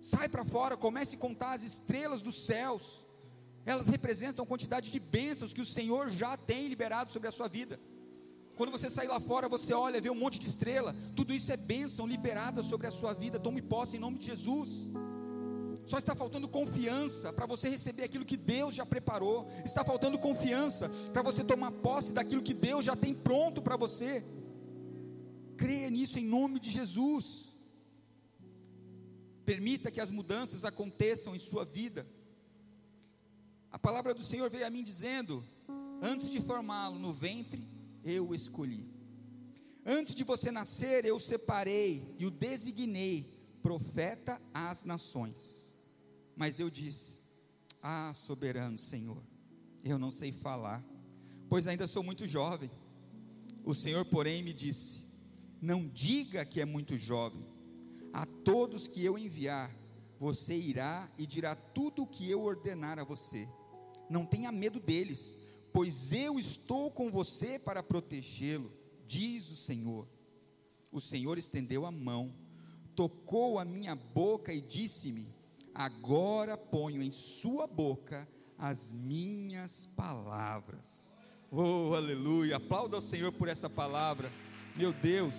Sai 0.00 0.28
para 0.28 0.44
fora, 0.44 0.76
comece 0.76 1.16
a 1.16 1.18
contar 1.18 1.52
as 1.52 1.62
estrelas 1.62 2.22
dos 2.22 2.46
céus. 2.46 3.04
Elas 3.66 3.88
representam 3.88 4.42
a 4.42 4.48
quantidade 4.48 4.90
de 4.90 4.98
bênçãos 4.98 5.52
que 5.52 5.60
o 5.60 5.66
Senhor 5.66 6.10
já 6.10 6.36
tem 6.36 6.68
liberado 6.68 7.12
sobre 7.12 7.28
a 7.28 7.32
sua 7.32 7.48
vida. 7.48 7.78
Quando 8.56 8.70
você 8.70 8.90
sair 8.90 9.08
lá 9.08 9.20
fora, 9.20 9.48
você 9.48 9.72
olha, 9.72 10.00
vê 10.00 10.10
um 10.10 10.14
monte 10.14 10.38
de 10.38 10.46
estrela. 10.46 10.94
Tudo 11.16 11.32
isso 11.32 11.50
é 11.52 11.56
bênção 11.56 12.06
liberada 12.06 12.62
sobre 12.62 12.86
a 12.86 12.90
sua 12.90 13.12
vida. 13.12 13.38
Tome 13.38 13.62
posse 13.62 13.96
em 13.96 14.00
nome 14.00 14.18
de 14.18 14.26
Jesus. 14.26 14.92
Só 15.86 15.98
está 15.98 16.14
faltando 16.14 16.46
confiança 16.46 17.32
para 17.32 17.46
você 17.46 17.68
receber 17.68 18.04
aquilo 18.04 18.24
que 18.24 18.36
Deus 18.36 18.74
já 18.74 18.84
preparou. 18.84 19.48
Está 19.64 19.84
faltando 19.84 20.18
confiança 20.18 20.90
para 21.12 21.22
você 21.22 21.42
tomar 21.42 21.72
posse 21.72 22.12
daquilo 22.12 22.42
que 22.42 22.54
Deus 22.54 22.84
já 22.84 22.94
tem 22.94 23.14
pronto 23.14 23.62
para 23.62 23.76
você. 23.76 24.24
Creia 25.56 25.90
nisso 25.90 26.18
em 26.18 26.24
nome 26.24 26.60
de 26.60 26.70
Jesus. 26.70 27.56
Permita 29.44 29.90
que 29.90 30.00
as 30.00 30.10
mudanças 30.10 30.64
aconteçam 30.64 31.34
em 31.34 31.38
sua 31.38 31.64
vida. 31.64 32.06
A 33.70 33.78
palavra 33.78 34.12
do 34.14 34.22
Senhor 34.22 34.50
veio 34.50 34.66
a 34.66 34.70
mim 34.70 34.82
dizendo: 34.82 35.44
Antes 36.02 36.30
de 36.30 36.40
formá-lo 36.40 36.98
no 36.98 37.12
ventre, 37.12 37.64
eu 38.04 38.28
o 38.28 38.34
escolhi. 38.34 38.88
Antes 39.84 40.14
de 40.14 40.24
você 40.24 40.50
nascer, 40.50 41.04
eu 41.04 41.16
o 41.16 41.20
separei 41.20 42.14
e 42.18 42.26
o 42.26 42.30
designei 42.30 43.40
profeta 43.62 44.40
às 44.52 44.84
nações. 44.84 45.76
Mas 46.36 46.58
eu 46.58 46.70
disse: 46.70 47.20
Ah, 47.82 48.12
soberano 48.14 48.78
Senhor, 48.78 49.22
eu 49.84 49.98
não 49.98 50.10
sei 50.10 50.32
falar, 50.32 50.84
pois 51.48 51.66
ainda 51.66 51.88
sou 51.88 52.02
muito 52.02 52.26
jovem. 52.26 52.70
O 53.64 53.74
Senhor, 53.74 54.04
porém, 54.04 54.42
me 54.42 54.52
disse: 54.52 55.04
Não 55.60 55.86
diga 55.86 56.44
que 56.44 56.60
é 56.60 56.64
muito 56.64 56.96
jovem. 56.96 57.44
A 58.12 58.26
todos 58.26 58.88
que 58.88 59.04
eu 59.04 59.16
enviar, 59.16 59.74
você 60.18 60.54
irá 60.54 61.10
e 61.16 61.26
dirá 61.26 61.54
tudo 61.54 62.02
o 62.02 62.06
que 62.06 62.28
eu 62.28 62.42
ordenar 62.42 62.98
a 62.98 63.04
você. 63.04 63.48
Não 64.08 64.26
tenha 64.26 64.50
medo 64.50 64.80
deles 64.80 65.38
pois 65.72 66.12
eu 66.12 66.38
estou 66.38 66.90
com 66.90 67.10
você 67.10 67.58
para 67.58 67.82
protegê-lo, 67.82 68.72
diz 69.06 69.50
o 69.50 69.56
Senhor. 69.56 70.08
O 70.92 71.00
Senhor 71.00 71.38
estendeu 71.38 71.86
a 71.86 71.90
mão, 71.90 72.34
tocou 72.94 73.58
a 73.58 73.64
minha 73.64 73.94
boca 73.94 74.52
e 74.52 74.60
disse-me: 74.60 75.32
Agora 75.74 76.56
ponho 76.56 77.02
em 77.02 77.10
sua 77.10 77.66
boca 77.66 78.28
as 78.58 78.92
minhas 78.92 79.86
palavras. 79.96 81.16
Oh, 81.50 81.94
aleluia! 81.94 82.56
Aplauda 82.56 82.96
ao 82.96 83.02
Senhor 83.02 83.32
por 83.32 83.48
essa 83.48 83.68
palavra, 83.68 84.30
meu 84.76 84.92
Deus. 84.92 85.36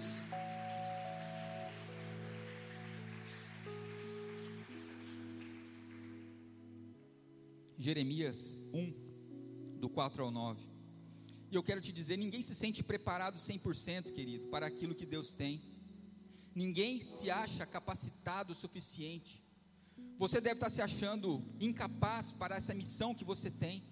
Jeremias 7.77 8.61
1, 8.71 9.10
do 9.81 9.89
4 9.89 10.23
ao 10.23 10.31
9. 10.31 10.69
E 11.51 11.55
eu 11.55 11.63
quero 11.63 11.81
te 11.81 11.91
dizer: 11.91 12.15
ninguém 12.15 12.41
se 12.41 12.55
sente 12.55 12.81
preparado 12.83 13.37
100%, 13.37 14.13
querido, 14.13 14.47
para 14.47 14.67
aquilo 14.67 14.95
que 14.95 15.05
Deus 15.05 15.33
tem. 15.33 15.61
Ninguém 16.55 17.03
se 17.03 17.29
acha 17.29 17.65
capacitado 17.65 18.51
o 18.51 18.55
suficiente. 18.55 19.43
Você 20.17 20.39
deve 20.39 20.55
estar 20.55 20.69
se 20.69 20.81
achando 20.81 21.43
incapaz 21.59 22.31
para 22.31 22.55
essa 22.55 22.73
missão 22.73 23.15
que 23.15 23.25
você 23.25 23.49
tem. 23.49 23.83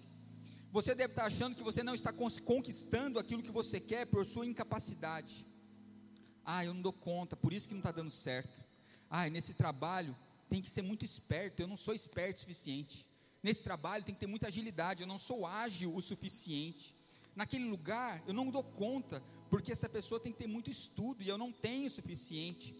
Você 0.70 0.94
deve 0.94 1.12
estar 1.12 1.26
achando 1.26 1.56
que 1.56 1.62
você 1.62 1.82
não 1.82 1.94
está 1.94 2.12
conquistando 2.12 3.18
aquilo 3.18 3.42
que 3.42 3.50
você 3.50 3.80
quer 3.80 4.06
por 4.06 4.24
sua 4.24 4.46
incapacidade. 4.46 5.44
Ah, 6.44 6.64
eu 6.64 6.72
não 6.72 6.82
dou 6.82 6.92
conta, 6.92 7.34
por 7.36 7.52
isso 7.52 7.66
que 7.66 7.74
não 7.74 7.80
está 7.80 7.90
dando 7.90 8.10
certo. 8.10 8.64
Ah, 9.08 9.28
nesse 9.28 9.54
trabalho 9.54 10.16
tem 10.48 10.62
que 10.62 10.70
ser 10.70 10.82
muito 10.82 11.04
esperto, 11.04 11.60
eu 11.60 11.66
não 11.66 11.76
sou 11.76 11.92
esperto 11.92 12.36
o 12.36 12.40
suficiente. 12.40 13.09
Nesse 13.42 13.62
trabalho 13.62 14.04
tem 14.04 14.14
que 14.14 14.20
ter 14.20 14.26
muita 14.26 14.48
agilidade, 14.48 15.00
eu 15.00 15.06
não 15.06 15.18
sou 15.18 15.46
ágil 15.46 15.94
o 15.94 16.02
suficiente. 16.02 16.94
Naquele 17.34 17.64
lugar 17.64 18.22
eu 18.26 18.34
não 18.34 18.50
dou 18.50 18.62
conta, 18.62 19.22
porque 19.48 19.72
essa 19.72 19.88
pessoa 19.88 20.20
tem 20.20 20.32
que 20.32 20.38
ter 20.38 20.46
muito 20.46 20.70
estudo 20.70 21.22
e 21.22 21.28
eu 21.28 21.38
não 21.38 21.50
tenho 21.50 21.86
o 21.86 21.90
suficiente. 21.90 22.74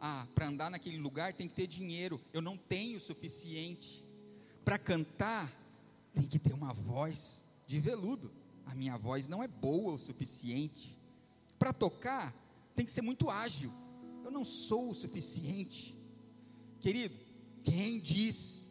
Ah, 0.00 0.26
para 0.34 0.46
andar 0.46 0.70
naquele 0.70 0.98
lugar 0.98 1.32
tem 1.32 1.48
que 1.48 1.54
ter 1.54 1.66
dinheiro, 1.66 2.20
eu 2.32 2.40
não 2.40 2.56
tenho 2.56 2.98
o 2.98 3.00
suficiente. 3.00 4.04
Para 4.64 4.78
cantar 4.78 5.50
tem 6.12 6.24
que 6.24 6.38
ter 6.38 6.52
uma 6.52 6.72
voz 6.72 7.44
de 7.66 7.80
veludo, 7.80 8.30
a 8.66 8.74
minha 8.74 8.96
voz 8.96 9.26
não 9.26 9.42
é 9.42 9.48
boa 9.48 9.94
o 9.94 9.98
suficiente. 9.98 10.96
Para 11.58 11.72
tocar 11.72 12.32
tem 12.76 12.86
que 12.86 12.92
ser 12.92 13.02
muito 13.02 13.30
ágil, 13.30 13.72
eu 14.22 14.30
não 14.30 14.44
sou 14.44 14.90
o 14.90 14.94
suficiente. 14.94 15.94
Querido, 16.80 17.14
quem 17.62 17.98
diz 17.98 18.68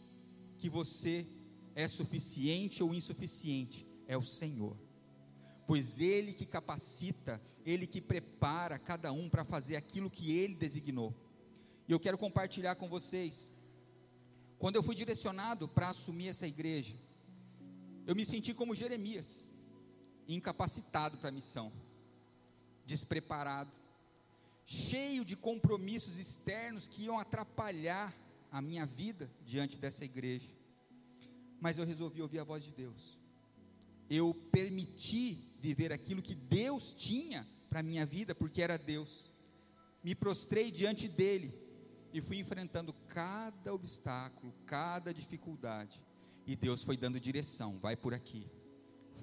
que 0.60 0.69
você 0.69 1.25
é 1.75 1.88
suficiente 1.88 2.83
ou 2.83 2.93
insuficiente, 2.93 3.88
é 4.07 4.17
o 4.17 4.23
Senhor. 4.23 4.77
Pois 5.65 5.99
Ele 5.99 6.33
que 6.33 6.45
capacita, 6.45 7.41
Ele 7.65 7.88
que 7.88 8.01
prepara 8.01 8.77
cada 8.77 9.12
um 9.12 9.29
para 9.29 9.45
fazer 9.45 9.75
aquilo 9.75 10.09
que 10.09 10.31
Ele 10.31 10.55
designou. 10.55 11.13
E 11.88 11.91
eu 11.91 11.99
quero 11.99 12.17
compartilhar 12.17 12.75
com 12.75 12.88
vocês. 12.88 13.51
Quando 14.57 14.75
eu 14.75 14.83
fui 14.83 14.95
direcionado 14.95 15.67
para 15.67 15.89
assumir 15.89 16.29
essa 16.29 16.47
igreja, 16.47 16.95
eu 18.05 18.15
me 18.15 18.25
senti 18.25 18.53
como 18.53 18.75
Jeremias, 18.75 19.47
incapacitado 20.27 21.17
para 21.17 21.29
a 21.29 21.31
missão, 21.31 21.71
despreparado, 22.86 23.71
cheio 24.65 25.25
de 25.25 25.36
compromissos 25.36 26.17
externos 26.17 26.88
que 26.88 27.03
iam 27.03 27.17
atrapalhar 27.17 28.13
a 28.51 28.62
minha 28.62 28.86
vida 28.86 29.29
diante 29.45 29.77
dessa 29.77 30.05
igreja. 30.05 30.49
Mas 31.63 31.78
eu 31.78 31.86
resolvi 31.86 32.21
ouvir 32.21 32.39
a 32.39 32.43
voz 32.43 32.62
de 32.62 32.71
Deus. 32.71 33.17
Eu 34.10 34.34
permiti 34.52 35.47
viver 35.62 35.93
aquilo 35.93 36.21
que 36.21 36.36
Deus 36.36 36.91
tinha 36.91 37.47
para 37.69 37.80
a 37.80 37.84
minha 37.84 38.06
vida, 38.06 38.36
porque 38.36 38.62
era 38.62 38.78
Deus. 38.78 39.32
Me 40.04 40.13
prostrei 40.13 40.69
diante 40.69 41.08
dele 41.08 41.54
e 42.12 42.19
fui 42.19 42.38
enfrentando 42.38 42.91
cada 43.08 43.73
obstáculo, 43.73 44.54
cada 44.65 45.13
dificuldade. 45.13 46.02
E 46.45 46.54
Deus 46.54 46.84
foi 46.84 46.97
dando 46.97 47.17
direção: 47.17 47.80
vai 47.80 47.95
por 47.95 48.13
aqui, 48.13 48.45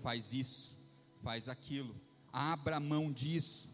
faz 0.02 0.32
isso, 0.32 0.78
faz 1.22 1.46
aquilo, 1.46 1.94
abra 2.32 2.80
mão 2.80 3.12
disso, 3.12 3.68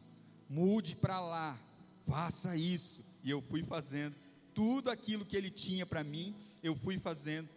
mude 0.48 0.96
para 0.96 1.20
lá, 1.20 1.56
faça 2.04 2.56
isso. 2.56 3.00
E 3.22 3.30
eu 3.30 3.40
fui 3.40 3.62
fazendo 3.62 4.16
tudo 4.52 4.90
aquilo 4.90 5.24
que 5.24 5.36
ele 5.36 5.52
tinha 5.52 5.86
para 5.86 6.02
mim, 6.02 6.34
eu 6.64 6.74
fui 6.74 6.98
fazendo. 6.98 7.48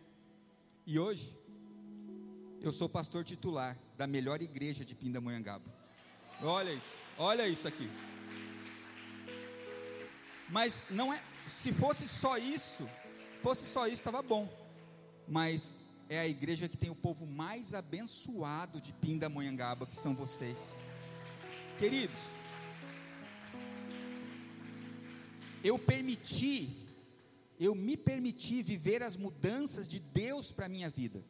E 0.91 0.97
hoje, 0.97 1.37
eu 2.59 2.71
sou 2.73 2.89
pastor 2.89 3.23
titular 3.23 3.77
da 3.95 4.07
melhor 4.07 4.41
igreja 4.41 4.83
de 4.83 4.95
Pindamonhangaba. 4.95 5.71
Olha 6.41 6.73
isso, 6.73 6.95
olha 7.15 7.47
isso 7.47 7.67
aqui. 7.67 7.87
Mas 10.49 10.87
não 10.89 11.13
é, 11.13 11.21
se 11.45 11.71
fosse 11.71 12.07
só 12.07 12.39
isso, 12.39 12.89
se 13.35 13.39
fosse 13.39 13.67
só 13.67 13.85
isso, 13.85 13.97
estava 13.97 14.23
bom. 14.23 14.49
Mas 15.27 15.87
é 16.09 16.21
a 16.21 16.27
igreja 16.27 16.67
que 16.67 16.75
tem 16.75 16.89
o 16.89 16.95
povo 16.95 17.27
mais 17.27 17.75
abençoado 17.75 18.81
de 18.81 18.91
Pindamonhangaba, 18.93 19.85
que 19.85 19.95
são 19.95 20.15
vocês. 20.15 20.81
Queridos, 21.77 22.17
eu 25.63 25.77
permiti 25.77 26.88
eu 27.59 27.75
me 27.75 27.97
permiti 27.97 28.63
viver 28.63 29.03
as 29.03 29.17
mudanças 29.17 29.87
de 29.87 29.99
Deus 29.99 30.51
para 30.51 30.67
a 30.67 30.69
minha 30.69 30.89
vida. 30.89 31.23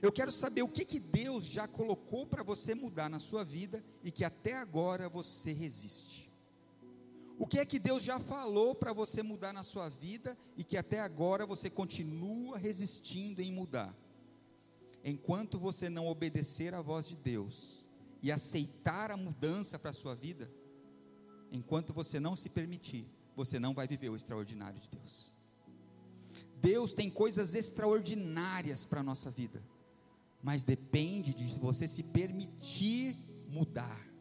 Eu 0.00 0.10
quero 0.10 0.32
saber 0.32 0.62
o 0.62 0.68
que, 0.68 0.84
que 0.84 0.98
Deus 0.98 1.44
já 1.44 1.68
colocou 1.68 2.26
para 2.26 2.42
você 2.42 2.74
mudar 2.74 3.08
na 3.10 3.18
sua 3.18 3.44
vida 3.44 3.84
e 4.02 4.10
que 4.10 4.24
até 4.24 4.54
agora 4.54 5.08
você 5.08 5.52
resiste. 5.52 6.32
O 7.38 7.46
que 7.46 7.58
é 7.58 7.66
que 7.66 7.78
Deus 7.78 8.02
já 8.02 8.18
falou 8.18 8.74
para 8.74 8.92
você 8.92 9.22
mudar 9.22 9.52
na 9.52 9.62
sua 9.62 9.88
vida 9.88 10.36
e 10.56 10.62
que 10.62 10.76
até 10.76 11.00
agora 11.00 11.44
você 11.44 11.68
continua 11.68 12.56
resistindo 12.56 13.40
em 13.40 13.52
mudar? 13.52 13.94
Enquanto 15.02 15.58
você 15.58 15.90
não 15.90 16.06
obedecer 16.06 16.74
à 16.74 16.80
voz 16.80 17.06
de 17.08 17.16
Deus 17.16 17.84
e 18.22 18.30
aceitar 18.32 19.10
a 19.10 19.16
mudança 19.16 19.78
para 19.78 19.90
a 19.90 19.94
sua 19.94 20.14
vida, 20.14 20.50
enquanto 21.50 21.92
você 21.92 22.20
não 22.20 22.36
se 22.36 22.48
permitir, 22.48 23.06
você 23.36 23.58
não 23.58 23.74
vai 23.74 23.86
viver 23.86 24.08
o 24.08 24.16
extraordinário 24.16 24.80
de 24.80 24.88
Deus. 24.88 25.33
Deus 26.64 26.94
tem 26.94 27.10
coisas 27.10 27.54
extraordinárias 27.54 28.84
para 28.84 29.00
a 29.00 29.04
nossa 29.10 29.30
vida, 29.30 29.62
mas 30.42 30.64
depende 30.64 31.34
de 31.34 31.58
você 31.58 31.86
se 31.86 32.02
permitir 32.02 33.16
mudar 33.48 34.14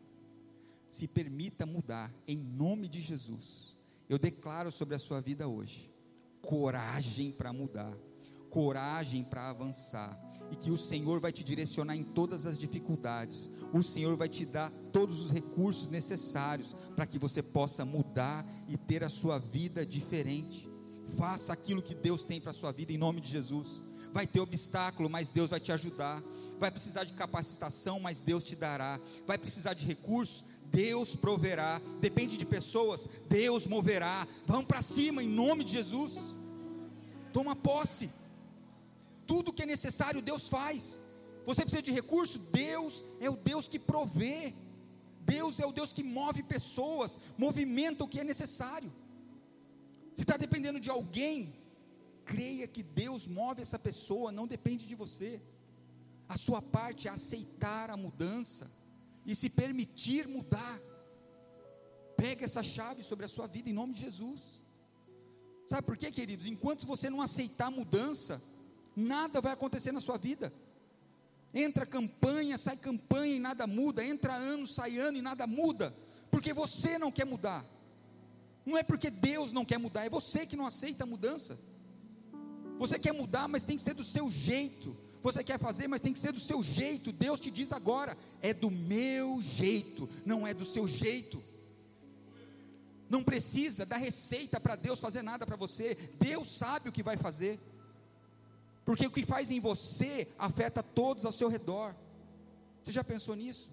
se 0.93 1.07
permita 1.07 1.65
mudar, 1.65 2.13
em 2.27 2.37
nome 2.37 2.87
de 2.87 3.01
Jesus. 3.01 3.75
Eu 4.07 4.19
declaro 4.19 4.71
sobre 4.71 4.93
a 4.95 4.99
sua 4.99 5.19
vida 5.19 5.47
hoje 5.47 5.91
coragem 6.39 7.31
para 7.31 7.51
mudar, 7.51 7.97
coragem 8.49 9.23
para 9.23 9.49
avançar, 9.49 10.19
e 10.51 10.55
que 10.55 10.69
o 10.69 10.77
Senhor 10.77 11.19
vai 11.19 11.31
te 11.31 11.43
direcionar 11.43 11.95
em 11.95 12.03
todas 12.03 12.45
as 12.45 12.59
dificuldades, 12.59 13.49
o 13.73 13.81
Senhor 13.81 14.15
vai 14.17 14.27
te 14.27 14.45
dar 14.45 14.69
todos 14.91 15.23
os 15.23 15.31
recursos 15.31 15.87
necessários 15.89 16.75
para 16.95 17.07
que 17.07 17.17
você 17.17 17.41
possa 17.41 17.85
mudar 17.85 18.45
e 18.67 18.77
ter 18.77 19.03
a 19.03 19.09
sua 19.09 19.39
vida 19.39 19.85
diferente. 19.85 20.69
Faça 21.17 21.53
aquilo 21.53 21.81
que 21.81 21.95
Deus 21.95 22.23
tem 22.23 22.41
para 22.41 22.51
a 22.51 22.53
sua 22.53 22.71
vida 22.71 22.91
em 22.91 22.97
nome 22.97 23.21
de 23.21 23.29
Jesus. 23.29 23.83
Vai 24.11 24.27
ter 24.27 24.39
obstáculo, 24.39 25.09
mas 25.09 25.29
Deus 25.29 25.49
vai 25.49 25.59
te 25.59 25.71
ajudar. 25.71 26.21
Vai 26.59 26.71
precisar 26.71 27.03
de 27.03 27.13
capacitação, 27.13 27.99
mas 27.99 28.19
Deus 28.19 28.43
te 28.43 28.55
dará. 28.55 28.99
Vai 29.25 29.37
precisar 29.37 29.73
de 29.73 29.85
recursos, 29.85 30.45
Deus 30.65 31.15
proverá. 31.15 31.81
Depende 31.99 32.37
de 32.37 32.45
pessoas, 32.45 33.07
Deus 33.27 33.65
moverá. 33.65 34.27
Vamos 34.45 34.65
para 34.65 34.81
cima 34.81 35.23
em 35.23 35.27
nome 35.27 35.63
de 35.63 35.73
Jesus. 35.73 36.13
Toma 37.31 37.55
posse. 37.55 38.09
Tudo 39.25 39.53
que 39.53 39.63
é 39.63 39.65
necessário, 39.65 40.21
Deus 40.21 40.47
faz. 40.47 41.01
Você 41.45 41.61
precisa 41.61 41.81
de 41.81 41.91
recurso? 41.91 42.39
Deus 42.39 43.05
é 43.19 43.29
o 43.29 43.35
Deus 43.35 43.67
que 43.67 43.79
provê. 43.79 44.53
Deus 45.25 45.59
é 45.59 45.65
o 45.65 45.71
Deus 45.71 45.93
que 45.93 46.03
move 46.03 46.43
pessoas, 46.43 47.19
movimenta 47.37 48.03
o 48.03 48.07
que 48.07 48.19
é 48.19 48.23
necessário. 48.23 48.91
Se 50.13 50.21
está 50.21 50.37
dependendo 50.37 50.79
de 50.79 50.89
alguém, 50.89 51.55
creia 52.23 52.67
que 52.67 52.83
Deus 52.83 53.27
move 53.27 53.61
essa 53.61 53.79
pessoa, 53.79 54.31
não 54.31 54.47
depende 54.47 54.85
de 54.87 54.95
você. 54.95 55.41
A 56.27 56.37
sua 56.37 56.61
parte 56.61 57.07
é 57.07 57.11
aceitar 57.11 57.89
a 57.89 57.97
mudança 57.97 58.69
e 59.25 59.35
se 59.35 59.49
permitir 59.49 60.27
mudar. 60.27 60.79
Pega 62.15 62.45
essa 62.45 62.63
chave 62.63 63.03
sobre 63.03 63.25
a 63.25 63.29
sua 63.29 63.47
vida 63.47 63.69
em 63.69 63.73
nome 63.73 63.93
de 63.93 64.01
Jesus. 64.01 64.61
Sabe 65.65 65.83
por 65.83 65.97
quê, 65.97 66.11
queridos? 66.11 66.45
Enquanto 66.45 66.85
você 66.85 67.09
não 67.09 67.21
aceitar 67.21 67.71
mudança, 67.71 68.41
nada 68.95 69.41
vai 69.41 69.53
acontecer 69.53 69.91
na 69.91 69.99
sua 69.99 70.17
vida. 70.17 70.53
Entra 71.53 71.85
campanha, 71.85 72.57
sai 72.57 72.77
campanha 72.77 73.35
e 73.35 73.39
nada 73.39 73.67
muda. 73.67 74.03
Entra 74.03 74.35
ano, 74.35 74.65
sai 74.65 74.97
ano 74.97 75.17
e 75.17 75.21
nada 75.21 75.47
muda. 75.47 75.95
Porque 76.31 76.53
você 76.53 76.97
não 76.97 77.11
quer 77.11 77.25
mudar. 77.25 77.65
Não 78.65 78.77
é 78.77 78.83
porque 78.83 79.09
Deus 79.09 79.51
não 79.51 79.65
quer 79.65 79.77
mudar, 79.77 80.05
é 80.05 80.09
você 80.09 80.45
que 80.45 80.55
não 80.55 80.65
aceita 80.65 81.03
a 81.03 81.07
mudança. 81.07 81.57
Você 82.79 82.97
quer 82.97 83.13
mudar, 83.13 83.47
mas 83.47 83.63
tem 83.63 83.77
que 83.77 83.83
ser 83.83 83.93
do 83.93 84.03
seu 84.03 84.29
jeito. 84.31 84.95
Você 85.21 85.43
quer 85.43 85.59
fazer, 85.59 85.87
mas 85.87 86.01
tem 86.01 86.11
que 86.11 86.19
ser 86.19 86.33
do 86.33 86.39
seu 86.39 86.61
jeito. 86.61 87.11
Deus 87.11 87.39
te 87.39 87.49
diz 87.49 87.71
agora: 87.71 88.17
é 88.41 88.53
do 88.53 88.69
meu 88.69 89.41
jeito, 89.41 90.09
não 90.25 90.45
é 90.45 90.53
do 90.53 90.65
seu 90.65 90.87
jeito. 90.87 91.41
Não 93.09 93.23
precisa 93.23 93.85
dar 93.85 93.97
receita 93.97 94.59
para 94.59 94.75
Deus 94.75 94.99
fazer 94.99 95.21
nada 95.21 95.45
para 95.45 95.55
você. 95.55 95.95
Deus 96.19 96.51
sabe 96.57 96.89
o 96.89 96.91
que 96.91 97.03
vai 97.03 97.15
fazer. 97.15 97.59
Porque 98.83 99.05
o 99.05 99.11
que 99.11 99.25
faz 99.25 99.49
em 99.49 99.59
você 99.59 100.27
afeta 100.37 100.83
todos 100.83 101.25
ao 101.25 101.31
seu 101.31 101.47
redor. 101.47 101.95
Você 102.81 102.91
já 102.91 103.03
pensou 103.03 103.35
nisso? 103.35 103.71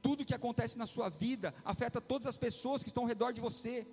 Tudo 0.00 0.24
que 0.24 0.32
acontece 0.32 0.78
na 0.78 0.86
sua 0.86 1.08
vida 1.08 1.52
afeta 1.64 2.00
todas 2.00 2.26
as 2.26 2.36
pessoas 2.36 2.82
que 2.82 2.88
estão 2.88 3.02
ao 3.02 3.08
redor 3.08 3.32
de 3.32 3.40
você. 3.40 3.86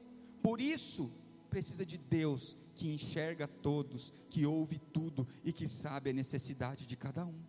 Por 0.45 0.61
isso, 0.61 1.11
precisa 1.49 1.83
de 1.83 1.97
Deus 1.97 2.55
que 2.75 2.93
enxerga 2.93 3.47
todos, 3.47 4.13
que 4.29 4.45
ouve 4.45 4.77
tudo 4.77 5.27
e 5.43 5.51
que 5.51 5.67
sabe 5.67 6.11
a 6.11 6.13
necessidade 6.13 6.85
de 6.85 6.95
cada 6.95 7.25
um. 7.25 7.41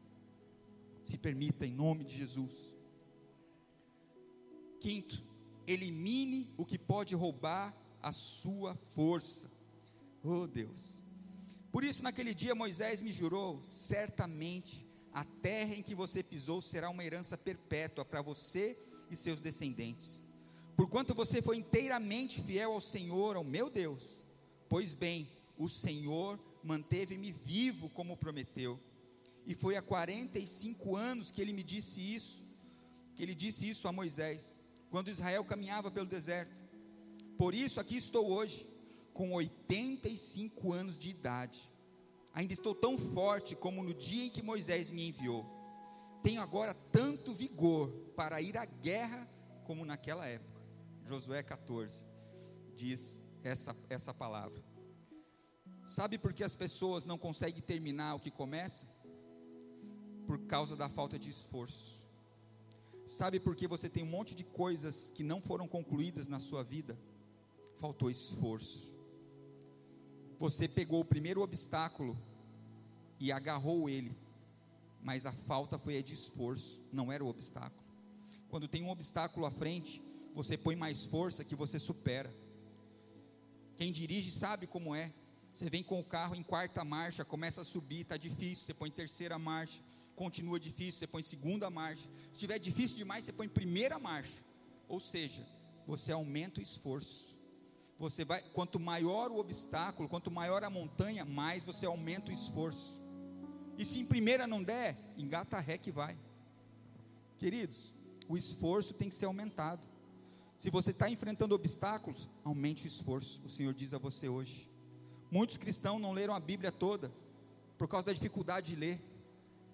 Se 1.03 1.19
permita 1.19 1.67
em 1.67 1.75
nome 1.75 2.07
de 2.07 2.17
Jesus. 2.17 2.75
Quinto, 4.81 5.23
elimine 5.67 6.49
o 6.57 6.65
que 6.65 6.79
pode 6.79 7.15
roubar 7.15 7.77
a 8.03 8.13
sua 8.13 8.75
força. 8.95 9.51
Oh 10.25 10.47
Deus. 10.47 11.05
Por 11.71 11.85
isso, 11.85 12.03
naquele 12.03 12.33
dia, 12.33 12.55
Moisés 12.55 13.03
me 13.03 13.13
jurou: 13.13 13.63
certamente 13.67 14.89
a 15.13 15.23
terra 15.23 15.75
em 15.75 15.83
que 15.83 15.95
você 15.95 16.23
pisou 16.23 16.63
será 16.63 16.89
uma 16.89 17.05
herança 17.05 17.37
perpétua 17.37 18.07
para 18.07 18.23
você 18.23 18.79
e 19.11 19.15
seus 19.17 19.43
descendentes. 19.43 20.26
Porquanto 20.77 21.15
você 21.15 21.41
foi 21.41 21.57
inteiramente 21.57 22.43
fiel 22.43 22.73
ao 22.73 22.81
Senhor, 22.81 23.37
ao 23.37 23.45
meu 23.45 23.71
Deus, 23.71 24.23
Pois 24.69 24.95
bem, 24.95 25.29
o 25.57 25.69
Senhor 25.69 26.41
manteve-me 26.63 27.31
vivo 27.31 27.89
como 27.91 28.17
prometeu. 28.17 28.81
E 29.47 29.55
foi 29.55 29.77
há 29.77 29.83
45 29.83 30.97
anos 30.97 31.31
que 31.31 31.41
ele 31.41 31.53
me 31.53 31.63
disse 31.63 32.01
isso, 32.01 32.45
que 33.15 33.23
ele 33.23 33.35
disse 33.35 33.69
isso 33.69 33.87
a 33.87 33.93
Moisés, 33.93 34.61
quando 34.91 35.09
Israel 35.09 35.45
caminhava 35.45 35.91
pelo 35.91 36.07
deserto. 36.07 36.55
Por 37.39 37.55
isso 37.55 37.79
aqui 37.79 37.97
estou 37.97 38.29
hoje, 38.29 38.69
com 39.15 39.33
85 39.33 40.73
anos 40.73 40.99
de 40.99 41.11
idade. 41.11 41.71
Ainda 42.35 42.53
estou 42.53 42.75
tão 42.75 42.99
forte 42.99 43.55
como 43.55 43.85
no 43.85 43.95
dia 43.95 44.27
em 44.27 44.31
que 44.31 44.43
Moisés 44.43 44.91
me 44.91 45.09
enviou. 45.09 45.47
Tenho 46.23 46.43
agora 46.43 46.75
tanto 46.75 47.33
vigor 47.33 47.89
para 48.17 48.43
ir 48.43 48.59
à 48.59 48.65
guerra 48.65 49.31
como 49.65 49.87
naquela 49.87 50.27
época. 50.27 50.56
Josué 51.07 51.41
14 51.41 52.05
diz 52.75 53.23
essa, 53.45 53.77
essa 53.89 54.13
palavra. 54.13 54.61
Sabe 55.87 56.19
por 56.19 56.33
que 56.33 56.43
as 56.43 56.57
pessoas 56.57 57.07
não 57.07 57.17
conseguem 57.17 57.63
terminar 57.63 58.17
o 58.17 58.21
que 58.21 58.31
começam? 58.31 58.89
Por 60.27 60.41
causa 60.47 60.75
da 60.75 60.89
falta 60.89 61.17
de 61.17 61.31
esforço. 61.31 62.05
Sabe 63.05 63.39
por 63.39 63.55
que 63.55 63.69
você 63.69 63.89
tem 63.89 64.03
um 64.03 64.09
monte 64.09 64.35
de 64.35 64.43
coisas 64.43 65.09
que 65.11 65.23
não 65.23 65.41
foram 65.41 65.69
concluídas 65.69 66.27
na 66.27 66.41
sua 66.41 66.65
vida? 66.65 66.99
Faltou 67.79 68.11
esforço. 68.11 68.93
Você 70.41 70.67
pegou 70.67 71.01
o 71.01 71.05
primeiro 71.05 71.41
obstáculo 71.41 72.19
e 73.21 73.31
agarrou 73.31 73.89
ele, 73.89 74.15
mas 75.01 75.25
a 75.25 75.33
falta 75.33 75.79
foi 75.79 75.99
a 75.99 76.03
de 76.03 76.15
esforço, 76.15 76.85
não 76.93 77.13
era 77.13 77.25
o 77.25 77.29
obstáculo. 77.29 77.87
Quando 78.49 78.67
tem 78.67 78.83
um 78.83 78.91
obstáculo 78.91 79.47
à 79.47 79.53
frente, 79.53 80.03
você 80.37 80.55
põe 80.59 80.77
mais 80.77 81.03
força 81.03 81.43
que 81.43 81.55
você 81.55 81.79
supera. 81.79 82.31
Quem 83.75 83.91
dirige 83.91 84.31
sabe 84.31 84.67
como 84.67 84.95
é. 84.95 85.11
Você 85.51 85.71
vem 85.71 85.83
com 85.83 85.99
o 85.99 86.05
carro 86.05 86.35
em 86.35 86.43
quarta 86.43 86.85
marcha, 86.85 87.25
começa 87.25 87.63
a 87.63 87.65
subir, 87.65 88.03
está 88.03 88.19
difícil, 88.19 88.67
você 88.67 88.75
põe 88.75 88.91
terceira 88.91 89.39
marcha, 89.39 89.83
continua 90.15 90.61
difícil, 90.61 90.99
você 90.99 91.07
põe 91.07 91.23
segunda 91.23 91.71
marcha. 91.71 92.07
Se 92.27 92.33
estiver 92.33 92.59
difícil 92.59 92.99
demais, 92.99 93.25
você 93.25 93.33
põe 93.33 93.49
primeira 93.49 93.99
marcha. 93.99 94.45
Ou 94.87 95.01
seja, 95.01 95.43
você 95.87 96.13
aumenta 96.13 96.61
o 96.61 96.63
esforço. 96.63 97.35
Você 97.99 98.23
vai, 98.23 98.43
quanto 98.53 98.79
maior 98.79 99.31
o 99.31 99.39
obstáculo, 99.39 100.07
quanto 100.07 100.31
maior 100.31 100.63
a 100.63 100.69
montanha, 100.69 101.25
mais 101.25 101.65
você 101.65 101.87
aumenta 101.87 102.31
o 102.31 102.35
esforço. 102.35 103.01
E 103.79 103.87
se 103.87 103.99
em 103.99 104.05
primeira 104.05 104.47
não 104.47 104.63
der, 104.63 104.99
engata 105.17 105.59
ré 105.61 105.79
que 105.79 105.91
vai. 105.91 106.19
Queridos, 107.39 107.95
o 108.29 108.37
esforço 108.37 108.93
tem 108.93 109.09
que 109.09 109.15
ser 109.15 109.25
aumentado. 109.25 109.96
Se 110.57 110.71
você 110.71 110.91
está 110.91 111.11
enfrentando 111.11 111.55
obstáculos, 111.55 112.31
aumente 112.43 112.87
o 112.87 112.89
esforço. 112.89 113.43
O 113.45 113.51
Senhor 113.51 113.75
diz 113.75 113.93
a 113.93 113.99
você 113.99 114.29
hoje. 114.29 114.71
Muitos 115.31 115.59
cristãos 115.59 116.01
não 116.01 116.13
leram 116.13 116.35
a 116.35 116.41
Bíblia 116.41 116.73
toda 116.73 117.13
por 117.77 117.87
causa 117.87 118.07
da 118.07 118.13
dificuldade 118.13 118.71
de 118.71 118.77
ler. 118.77 119.01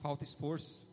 Falta 0.00 0.24
esforço. 0.24 0.84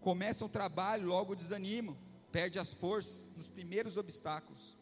Começam 0.00 0.46
o 0.46 0.50
trabalho, 0.50 1.08
logo 1.08 1.34
desanimam, 1.34 1.96
perde 2.30 2.58
as 2.58 2.72
forças 2.72 3.28
nos 3.36 3.48
primeiros 3.48 3.96
obstáculos. 3.96 4.78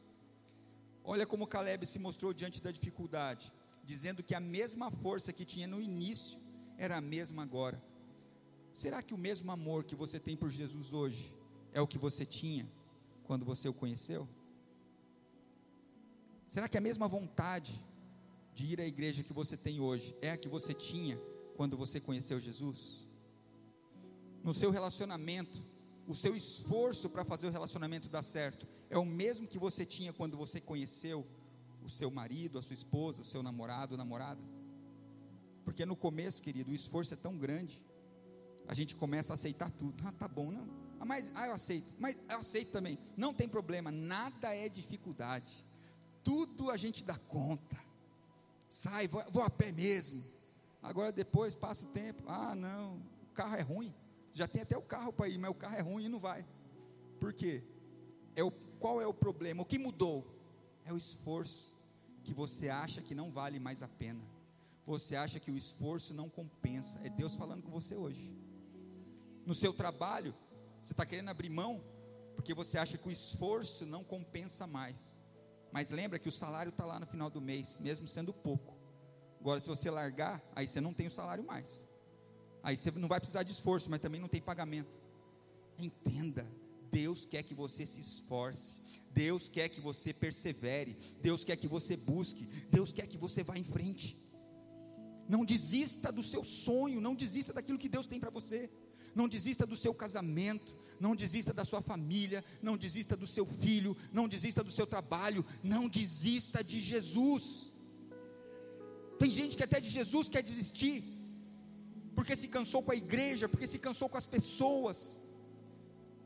Olha 1.02 1.26
como 1.26 1.46
Caleb 1.46 1.86
se 1.86 1.98
mostrou 1.98 2.34
diante 2.34 2.60
da 2.60 2.70
dificuldade, 2.70 3.50
dizendo 3.82 4.22
que 4.22 4.34
a 4.34 4.40
mesma 4.40 4.90
força 4.90 5.32
que 5.32 5.46
tinha 5.46 5.66
no 5.66 5.80
início 5.80 6.38
era 6.76 6.98
a 6.98 7.00
mesma 7.00 7.42
agora. 7.42 7.82
Será 8.72 9.02
que 9.02 9.14
o 9.14 9.18
mesmo 9.18 9.50
amor 9.50 9.84
que 9.84 9.94
você 9.94 10.20
tem 10.20 10.36
por 10.36 10.50
Jesus 10.50 10.92
hoje 10.92 11.34
é 11.72 11.80
o 11.80 11.86
que 11.86 11.98
você 11.98 12.26
tinha 12.26 12.68
quando 13.30 13.46
você 13.46 13.68
o 13.68 13.72
conheceu? 13.72 14.28
Será 16.48 16.68
que 16.68 16.76
a 16.76 16.80
mesma 16.80 17.06
vontade 17.06 17.72
de 18.52 18.66
ir 18.72 18.80
à 18.80 18.84
igreja 18.84 19.22
que 19.22 19.32
você 19.32 19.56
tem 19.56 19.78
hoje 19.78 20.16
é 20.20 20.32
a 20.32 20.36
que 20.36 20.48
você 20.48 20.74
tinha 20.74 21.16
quando 21.56 21.76
você 21.76 22.00
conheceu 22.00 22.40
Jesus? 22.40 23.06
No 24.42 24.52
seu 24.52 24.72
relacionamento, 24.72 25.62
o 26.08 26.14
seu 26.22 26.34
esforço 26.34 27.08
para 27.08 27.24
fazer 27.24 27.46
o 27.46 27.52
relacionamento 27.52 28.08
dar 28.08 28.24
certo 28.24 28.66
é 28.88 28.98
o 28.98 29.06
mesmo 29.06 29.46
que 29.46 29.60
você 29.60 29.86
tinha 29.86 30.12
quando 30.12 30.36
você 30.36 30.60
conheceu 30.60 31.24
o 31.84 31.88
seu 31.88 32.10
marido, 32.10 32.58
a 32.58 32.62
sua 32.62 32.74
esposa, 32.74 33.22
o 33.22 33.24
seu 33.24 33.44
namorado, 33.44 33.96
namorada? 33.96 34.42
Porque 35.64 35.86
no 35.86 35.94
começo, 35.94 36.42
querido, 36.42 36.72
o 36.72 36.74
esforço 36.74 37.14
é 37.14 37.16
tão 37.16 37.38
grande, 37.38 37.80
a 38.66 38.74
gente 38.74 38.96
começa 38.96 39.32
a 39.32 39.34
aceitar 39.34 39.70
tudo. 39.70 40.02
Ah, 40.04 40.10
tá 40.10 40.26
bom, 40.26 40.50
não. 40.50 40.79
Mas 41.04 41.30
ah, 41.34 41.46
eu 41.46 41.54
aceito, 41.54 41.94
mas 41.98 42.20
eu 42.28 42.38
aceito 42.38 42.70
também. 42.72 42.98
Não 43.16 43.32
tem 43.32 43.48
problema, 43.48 43.90
nada 43.90 44.54
é 44.54 44.68
dificuldade. 44.68 45.64
Tudo 46.22 46.70
a 46.70 46.76
gente 46.76 47.02
dá 47.02 47.16
conta. 47.28 47.76
Sai, 48.68 49.08
vou, 49.08 49.24
vou 49.30 49.42
a 49.42 49.50
pé 49.50 49.72
mesmo. 49.72 50.22
Agora 50.82 51.10
depois 51.10 51.54
passa 51.54 51.84
o 51.84 51.88
tempo. 51.88 52.22
Ah, 52.26 52.54
não, 52.54 52.96
o 52.96 53.34
carro 53.34 53.56
é 53.56 53.62
ruim. 53.62 53.94
Já 54.32 54.46
tem 54.46 54.62
até 54.62 54.76
o 54.76 54.82
carro 54.82 55.12
para 55.12 55.28
ir, 55.28 55.38
mas 55.38 55.50
o 55.50 55.54
carro 55.54 55.76
é 55.76 55.80
ruim 55.80 56.04
e 56.04 56.08
não 56.08 56.20
vai. 56.20 56.46
Por 57.18 57.32
quê? 57.32 57.62
É 58.36 58.44
o, 58.44 58.50
qual 58.50 59.00
é 59.00 59.06
o 59.06 59.14
problema? 59.14 59.62
O 59.62 59.66
que 59.66 59.78
mudou? 59.78 60.26
É 60.84 60.92
o 60.92 60.96
esforço 60.96 61.74
que 62.22 62.32
você 62.32 62.68
acha 62.68 63.02
que 63.02 63.14
não 63.14 63.30
vale 63.30 63.58
mais 63.58 63.82
a 63.82 63.88
pena. 63.88 64.20
Você 64.86 65.16
acha 65.16 65.40
que 65.40 65.50
o 65.50 65.56
esforço 65.56 66.14
não 66.14 66.28
compensa. 66.28 67.00
É 67.04 67.08
Deus 67.08 67.36
falando 67.36 67.62
com 67.62 67.70
você 67.70 67.96
hoje. 67.96 68.32
No 69.44 69.54
seu 69.54 69.72
trabalho, 69.72 70.34
você 70.82 70.92
está 70.92 71.04
querendo 71.04 71.28
abrir 71.28 71.50
mão 71.50 71.82
porque 72.34 72.54
você 72.54 72.78
acha 72.78 72.96
que 72.96 73.08
o 73.08 73.10
esforço 73.10 73.84
não 73.84 74.02
compensa 74.02 74.66
mais. 74.66 75.20
Mas 75.72 75.90
lembra 75.90 76.18
que 76.18 76.28
o 76.28 76.32
salário 76.32 76.70
está 76.70 76.84
lá 76.84 76.98
no 76.98 77.06
final 77.06 77.28
do 77.28 77.40
mês, 77.40 77.78
mesmo 77.78 78.08
sendo 78.08 78.32
pouco. 78.32 78.76
Agora, 79.38 79.60
se 79.60 79.68
você 79.68 79.90
largar, 79.90 80.42
aí 80.54 80.66
você 80.66 80.80
não 80.80 80.92
tem 80.92 81.06
o 81.06 81.10
salário 81.10 81.44
mais. 81.44 81.86
Aí 82.62 82.76
você 82.76 82.90
não 82.92 83.08
vai 83.08 83.20
precisar 83.20 83.42
de 83.42 83.52
esforço, 83.52 83.90
mas 83.90 84.00
também 84.00 84.20
não 84.20 84.28
tem 84.28 84.40
pagamento. 84.40 84.90
Entenda, 85.78 86.50
Deus 86.90 87.24
quer 87.24 87.42
que 87.42 87.54
você 87.54 87.86
se 87.86 88.00
esforce. 88.00 88.80
Deus 89.10 89.48
quer 89.48 89.68
que 89.68 89.80
você 89.80 90.12
persevere. 90.12 90.96
Deus 91.20 91.44
quer 91.44 91.56
que 91.56 91.68
você 91.68 91.96
busque. 91.96 92.46
Deus 92.70 92.92
quer 92.92 93.06
que 93.06 93.18
você 93.18 93.42
vá 93.42 93.56
em 93.56 93.64
frente. 93.64 94.16
Não 95.28 95.44
desista 95.44 96.10
do 96.10 96.22
seu 96.22 96.42
sonho. 96.42 97.00
Não 97.00 97.14
desista 97.14 97.52
daquilo 97.52 97.78
que 97.78 97.88
Deus 97.88 98.06
tem 98.06 98.20
para 98.20 98.30
você. 98.30 98.70
Não 99.14 99.28
desista 99.28 99.66
do 99.66 99.76
seu 99.76 99.94
casamento. 99.94 100.78
Não 100.98 101.16
desista 101.16 101.52
da 101.52 101.64
sua 101.64 101.80
família. 101.80 102.44
Não 102.62 102.76
desista 102.76 103.16
do 103.16 103.26
seu 103.26 103.46
filho. 103.46 103.96
Não 104.12 104.28
desista 104.28 104.62
do 104.62 104.70
seu 104.70 104.86
trabalho. 104.86 105.44
Não 105.62 105.88
desista 105.88 106.62
de 106.62 106.80
Jesus. 106.80 107.72
Tem 109.18 109.30
gente 109.30 109.56
que 109.56 109.64
até 109.64 109.80
de 109.80 109.90
Jesus 109.90 110.28
quer 110.28 110.42
desistir 110.42 111.04
porque 112.14 112.36
se 112.36 112.48
cansou 112.48 112.82
com 112.82 112.92
a 112.92 112.96
igreja, 112.96 113.48
porque 113.48 113.66
se 113.66 113.78
cansou 113.78 114.08
com 114.08 114.18
as 114.18 114.26
pessoas. 114.26 115.22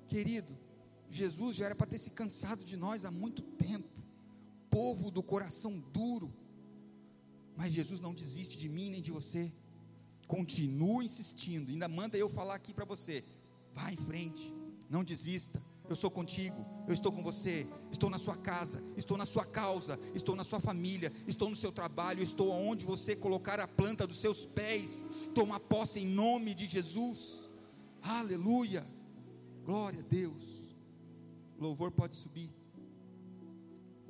Querido, 0.08 0.56
Jesus 1.08 1.56
já 1.56 1.66
era 1.66 1.74
para 1.74 1.86
ter 1.86 1.98
se 1.98 2.10
cansado 2.10 2.64
de 2.64 2.76
nós 2.76 3.04
há 3.04 3.10
muito 3.10 3.42
tempo, 3.42 4.02
povo 4.68 5.10
do 5.10 5.22
coração 5.22 5.78
duro, 5.92 6.34
mas 7.56 7.72
Jesus 7.72 8.00
não 8.00 8.12
desiste 8.12 8.58
de 8.58 8.68
mim 8.68 8.90
nem 8.90 9.00
de 9.00 9.12
você, 9.12 9.52
continua 10.26 11.04
insistindo, 11.04 11.70
ainda 11.70 11.88
manda 11.88 12.16
eu 12.16 12.28
falar 12.28 12.54
aqui 12.54 12.72
para 12.72 12.84
você: 12.84 13.24
vá 13.72 13.92
em 13.92 13.96
frente, 13.96 14.52
não 14.88 15.04
desista, 15.04 15.62
eu 15.88 15.96
sou 15.96 16.10
contigo, 16.10 16.56
eu 16.88 16.94
estou 16.94 17.12
com 17.12 17.22
você, 17.22 17.66
estou 17.92 18.08
na 18.08 18.18
sua 18.18 18.36
casa, 18.36 18.82
estou 18.96 19.18
na 19.18 19.26
sua 19.26 19.44
causa, 19.44 19.98
estou 20.14 20.34
na 20.34 20.42
sua 20.42 20.58
família, 20.58 21.12
estou 21.26 21.50
no 21.50 21.56
seu 21.56 21.70
trabalho, 21.70 22.22
estou 22.22 22.50
onde 22.50 22.86
você 22.86 23.14
colocar 23.14 23.60
a 23.60 23.68
planta 23.68 24.06
dos 24.06 24.18
seus 24.18 24.46
pés. 24.46 25.04
Toma 25.34 25.60
posse 25.60 26.00
em 26.00 26.06
nome 26.06 26.54
de 26.54 26.66
Jesus. 26.66 27.50
Aleluia. 28.02 28.86
Glória 29.64 30.00
a 30.00 30.02
Deus. 30.02 30.74
Louvor 31.58 31.90
pode 31.90 32.16
subir. 32.16 32.50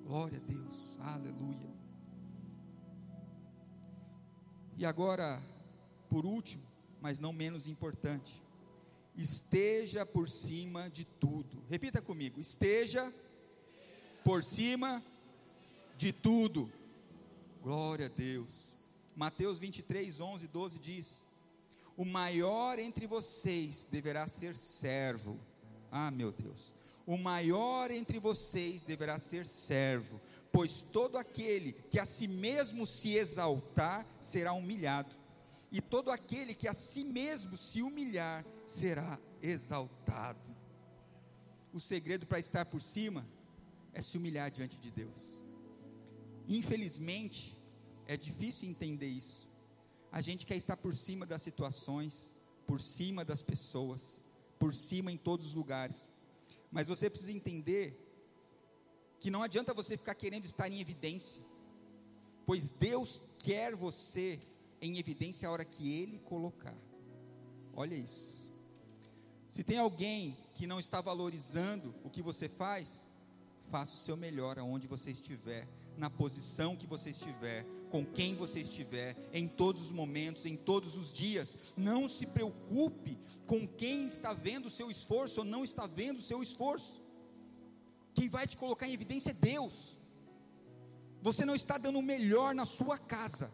Glória 0.05 0.39
a 0.39 0.53
Deus. 0.53 0.97
Aleluia. 1.01 1.75
E 4.77 4.85
agora, 4.85 5.41
por 6.15 6.25
último, 6.25 6.63
mas 7.01 7.19
não 7.19 7.33
menos 7.33 7.67
importante, 7.67 8.41
esteja 9.17 10.07
por 10.07 10.31
cima 10.31 10.89
de 10.89 11.05
tudo. 11.05 11.61
Repita 11.69 12.01
comigo: 12.01 12.39
esteja 12.39 13.13
por 14.23 14.45
cima 14.45 15.03
de 15.99 16.13
tudo. 16.13 16.71
Glória 17.61 18.07
a 18.07 18.09
Deus. 18.09 18.77
Mateus 19.17 19.59
23, 19.59 20.21
11, 20.21 20.47
12 20.47 20.79
diz: 20.79 21.25
O 21.97 22.05
maior 22.05 22.79
entre 22.79 23.09
vocês 23.09 23.89
deverá 23.91 24.29
ser 24.29 24.55
servo. 24.55 25.37
Ah, 25.91 26.13
meu 26.13 26.31
Deus. 26.31 26.73
O 27.05 27.19
maior 27.19 27.91
entre 27.91 28.21
vocês 28.21 28.85
deverá 28.85 29.19
ser 29.19 29.47
servo, 29.47 30.21
pois 30.53 30.81
todo 30.81 31.19
aquele 31.19 31.73
que 31.73 31.99
a 31.99 32.07
si 32.07 32.29
mesmo 32.29 32.87
se 32.87 33.15
exaltar 33.15 34.07
será 34.21 34.53
humilhado 34.53 35.24
e 35.75 35.81
todo 35.81 36.13
aquele 36.13 36.55
que 36.55 36.69
a 36.69 36.73
si 36.73 37.03
mesmo 37.03 37.57
se 37.57 37.83
humilhar 37.83 38.47
será 38.65 39.19
exaltado. 39.43 40.55
O 41.73 41.81
segredo 41.81 42.25
para 42.29 42.39
estar 42.39 42.65
por 42.65 42.81
cima 42.81 43.27
é 43.93 44.01
se 44.01 44.17
humilhar 44.17 44.53
diante 44.53 44.79
de 44.79 44.93
Deus. 44.93 45.43
Infelizmente, 46.47 47.61
é 48.07 48.17
difícil 48.17 48.69
entender 48.69 49.09
isso. 49.09 49.51
A 50.13 50.23
gente 50.23 50.47
quer 50.47 50.55
estar 50.55 50.77
por 50.77 50.95
cima 50.95 51.27
das 51.27 51.43
situações, 51.43 52.33
por 52.69 52.81
cima 52.81 53.25
das 53.25 53.43
pessoas, 53.43 54.23
por 54.61 54.73
cima 54.73 55.11
em 55.11 55.17
todos 55.17 55.45
os 55.49 55.55
lugares. 55.55 56.09
Mas 56.71 56.87
você 56.87 57.11
precisa 57.11 57.33
entender 57.33 57.99
que 59.19 59.29
não 59.29 59.43
adianta 59.43 59.75
você 59.75 59.97
ficar 59.97 60.15
querendo 60.15 60.45
estar 60.45 60.71
em 60.71 60.81
evidência, 60.81 61.43
pois 62.47 62.71
Deus 62.71 63.21
quer 63.41 63.75
você 63.75 64.39
em 64.85 64.99
evidência 64.99 65.49
a 65.49 65.53
hora 65.53 65.65
que 65.65 65.93
Ele 65.93 66.19
colocar. 66.19 66.77
Olha 67.75 67.95
isso. 67.95 68.45
Se 69.49 69.65
tem 69.65 69.79
alguém 69.79 70.37
que 70.55 70.67
não 70.67 70.79
está 70.79 71.01
valorizando 71.01 71.95
o 72.05 72.11
que 72.11 72.21
você 72.21 72.49
faz, 72.49 73.07
faça 73.71 73.95
o 73.95 73.99
seu 73.99 74.17
melhor 74.17 74.59
aonde 74.59 74.87
você 74.87 75.11
estiver, 75.11 75.67
na 75.97 76.11
posição 76.11 76.77
que 76.77 76.87
você 76.87 77.11
estiver, 77.11 77.65
com 77.91 78.05
quem 78.05 78.35
você 78.35 78.61
estiver, 78.61 79.17
em 79.33 79.47
todos 79.49 79.83
os 79.83 79.93
momentos, 79.93 80.45
em 80.45 80.57
todos 80.57 80.97
os 80.97 81.13
dias. 81.13 81.57
Não 81.77 82.09
se 82.09 82.27
preocupe 82.27 83.19
com 83.47 83.67
quem 83.67 84.07
está 84.07 84.33
vendo 84.33 84.67
o 84.67 84.71
seu 84.71 84.91
esforço 84.91 85.41
ou 85.41 85.47
não 85.47 85.65
está 85.65 85.87
vendo 85.87 86.19
o 86.19 86.23
seu 86.23 86.43
esforço. 86.43 87.03
Quem 88.13 88.29
vai 88.29 88.47
te 88.47 88.57
colocar 88.57 88.89
em 88.89 88.93
evidência 88.93 89.31
é 89.31 89.35
Deus. 89.35 89.97
Você 91.23 91.45
não 91.45 91.55
está 91.55 91.79
dando 91.79 91.99
o 91.99 92.03
melhor 92.03 92.55
na 92.55 92.67
sua 92.67 92.99
casa 92.99 93.51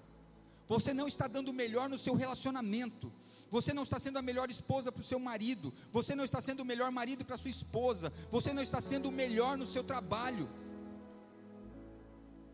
você 0.73 0.95
não 0.95 1.09
está 1.09 1.27
dando 1.27 1.49
o 1.49 1.59
melhor 1.63 1.89
no 1.89 1.99
seu 1.99 2.15
relacionamento. 2.15 3.13
Você 3.51 3.73
não 3.75 3.83
está 3.83 3.99
sendo 3.99 4.19
a 4.19 4.23
melhor 4.23 4.49
esposa 4.49 4.93
para 4.93 5.01
o 5.01 5.09
seu 5.11 5.19
marido. 5.19 5.75
Você 5.97 6.15
não 6.15 6.25
está 6.25 6.41
sendo 6.41 6.61
o 6.61 6.65
melhor 6.65 6.93
marido 6.93 7.25
para 7.25 7.35
a 7.35 7.39
sua 7.39 7.51
esposa. 7.51 8.13
Você 8.31 8.53
não 8.53 8.63
está 8.63 8.81
sendo 8.81 9.09
o 9.09 9.13
melhor 9.23 9.59
no 9.59 9.67
seu 9.67 9.83
trabalho. 9.83 10.49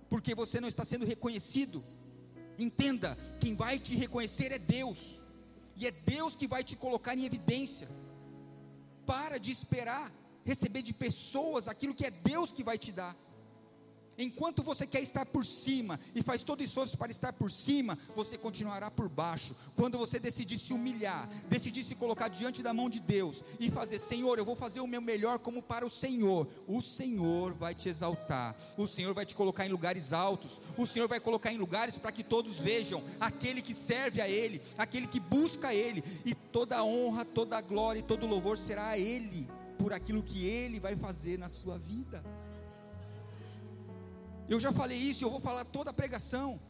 Porque 0.08 0.34
você 0.34 0.58
não 0.62 0.70
está 0.72 0.82
sendo 0.82 1.04
reconhecido. 1.04 1.84
Entenda: 2.58 3.10
quem 3.38 3.54
vai 3.54 3.78
te 3.78 3.94
reconhecer 3.94 4.50
é 4.50 4.58
Deus. 4.58 5.22
E 5.76 5.86
é 5.86 5.90
Deus 5.90 6.34
que 6.34 6.48
vai 6.54 6.64
te 6.64 6.74
colocar 6.74 7.14
em 7.14 7.26
evidência. 7.26 7.86
Para 9.04 9.36
de 9.38 9.52
esperar 9.52 10.10
receber 10.46 10.80
de 10.80 10.94
pessoas 10.94 11.66
aquilo 11.66 11.94
que 11.94 12.06
é 12.06 12.10
Deus 12.10 12.52
que 12.52 12.62
vai 12.62 12.78
te 12.78 12.92
dar. 12.92 13.14
Enquanto 14.18 14.62
você 14.62 14.86
quer 14.86 15.02
estar 15.02 15.26
por 15.26 15.44
cima 15.44 16.00
e 16.14 16.22
faz 16.22 16.42
todo 16.42 16.62
esforço 16.62 16.96
para 16.96 17.10
estar 17.10 17.32
por 17.32 17.50
cima, 17.50 17.98
você 18.14 18.38
continuará 18.38 18.90
por 18.90 19.08
baixo. 19.08 19.54
Quando 19.74 19.98
você 19.98 20.18
decidir 20.18 20.58
se 20.58 20.72
humilhar, 20.72 21.28
decidir 21.48 21.84
se 21.84 21.94
colocar 21.94 22.28
diante 22.28 22.62
da 22.62 22.72
mão 22.72 22.88
de 22.88 23.00
Deus 23.00 23.44
e 23.60 23.70
fazer, 23.70 23.98
Senhor, 23.98 24.38
eu 24.38 24.44
vou 24.44 24.56
fazer 24.56 24.80
o 24.80 24.86
meu 24.86 25.00
melhor 25.00 25.38
como 25.38 25.62
para 25.62 25.84
o 25.84 25.90
Senhor, 25.90 26.48
o 26.66 26.80
Senhor 26.80 27.52
vai 27.52 27.74
te 27.74 27.88
exaltar, 27.88 28.56
o 28.76 28.86
Senhor 28.86 29.14
vai 29.14 29.26
te 29.26 29.34
colocar 29.34 29.66
em 29.66 29.70
lugares 29.70 30.12
altos, 30.12 30.60
o 30.76 30.86
Senhor 30.86 31.08
vai 31.08 31.20
colocar 31.20 31.52
em 31.52 31.58
lugares 31.58 31.98
para 31.98 32.12
que 32.12 32.24
todos 32.24 32.58
vejam 32.58 33.02
aquele 33.20 33.60
que 33.60 33.74
serve 33.74 34.20
a 34.20 34.28
Ele, 34.28 34.62
aquele 34.78 35.06
que 35.06 35.20
busca 35.20 35.68
a 35.68 35.74
Ele, 35.74 36.02
e 36.24 36.34
toda 36.34 36.82
honra, 36.82 37.24
toda 37.24 37.60
glória 37.60 38.00
e 38.00 38.02
todo 38.02 38.26
louvor 38.26 38.56
será 38.56 38.88
a 38.88 38.98
Ele, 38.98 39.48
por 39.78 39.92
aquilo 39.92 40.22
que 40.22 40.46
Ele 40.46 40.80
vai 40.80 40.96
fazer 40.96 41.38
na 41.38 41.48
sua 41.48 41.78
vida. 41.78 42.24
Eu 44.48 44.60
já 44.60 44.72
falei 44.72 44.98
isso 44.98 45.24
eu 45.24 45.30
vou 45.30 45.40
falar 45.40 45.64
toda 45.64 45.90
a 45.90 45.94
pregação. 45.94 46.60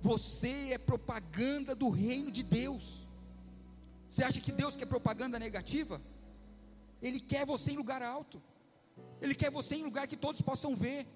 Você 0.00 0.70
é 0.72 0.78
propaganda 0.78 1.74
do 1.74 1.88
reino 1.88 2.30
de 2.30 2.42
Deus. 2.42 3.06
Você 4.08 4.22
acha 4.22 4.40
que 4.40 4.52
Deus 4.52 4.76
quer 4.76 4.86
propaganda 4.86 5.38
negativa? 5.38 6.00
Ele 7.02 7.18
quer 7.18 7.44
você 7.44 7.72
em 7.72 7.76
lugar 7.76 8.02
alto. 8.02 8.40
Ele 9.20 9.34
quer 9.34 9.50
você 9.50 9.76
em 9.76 9.82
lugar 9.82 10.06
que 10.06 10.16
todos 10.16 10.40
possam 10.40 10.76
ver. 10.76 11.06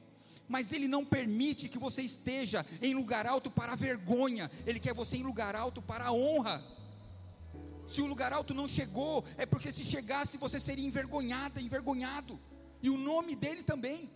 Mas 0.49 0.73
Ele 0.73 0.89
não 0.89 1.05
permite 1.05 1.69
que 1.69 1.79
você 1.79 2.03
esteja 2.03 2.65
em 2.81 2.95
lugar 2.95 3.27
alto 3.27 3.51
para 3.51 3.73
a 3.73 3.77
vergonha. 3.77 4.51
Ele 4.67 4.81
quer 4.81 4.95
você 4.95 5.19
em 5.19 5.23
lugar 5.23 5.55
alto 5.55 5.83
para 5.83 6.07
a 6.07 6.13
honra. 6.13 6.65
Se 7.87 8.03
o 8.03 8.07
lugar 8.07 8.33
alto 8.33 8.53
não 8.53 8.69
chegou, 8.69 9.25
é 9.37 9.47
porque 9.47 9.73
se 9.73 9.85
chegasse 9.85 10.37
você 10.37 10.61
seria 10.61 10.87
envergonhada, 10.87 11.61
envergonhado, 11.61 12.39
e 12.83 12.91
o 12.91 12.99
nome 12.99 13.35
dele 13.35 13.63
também. 13.63 14.11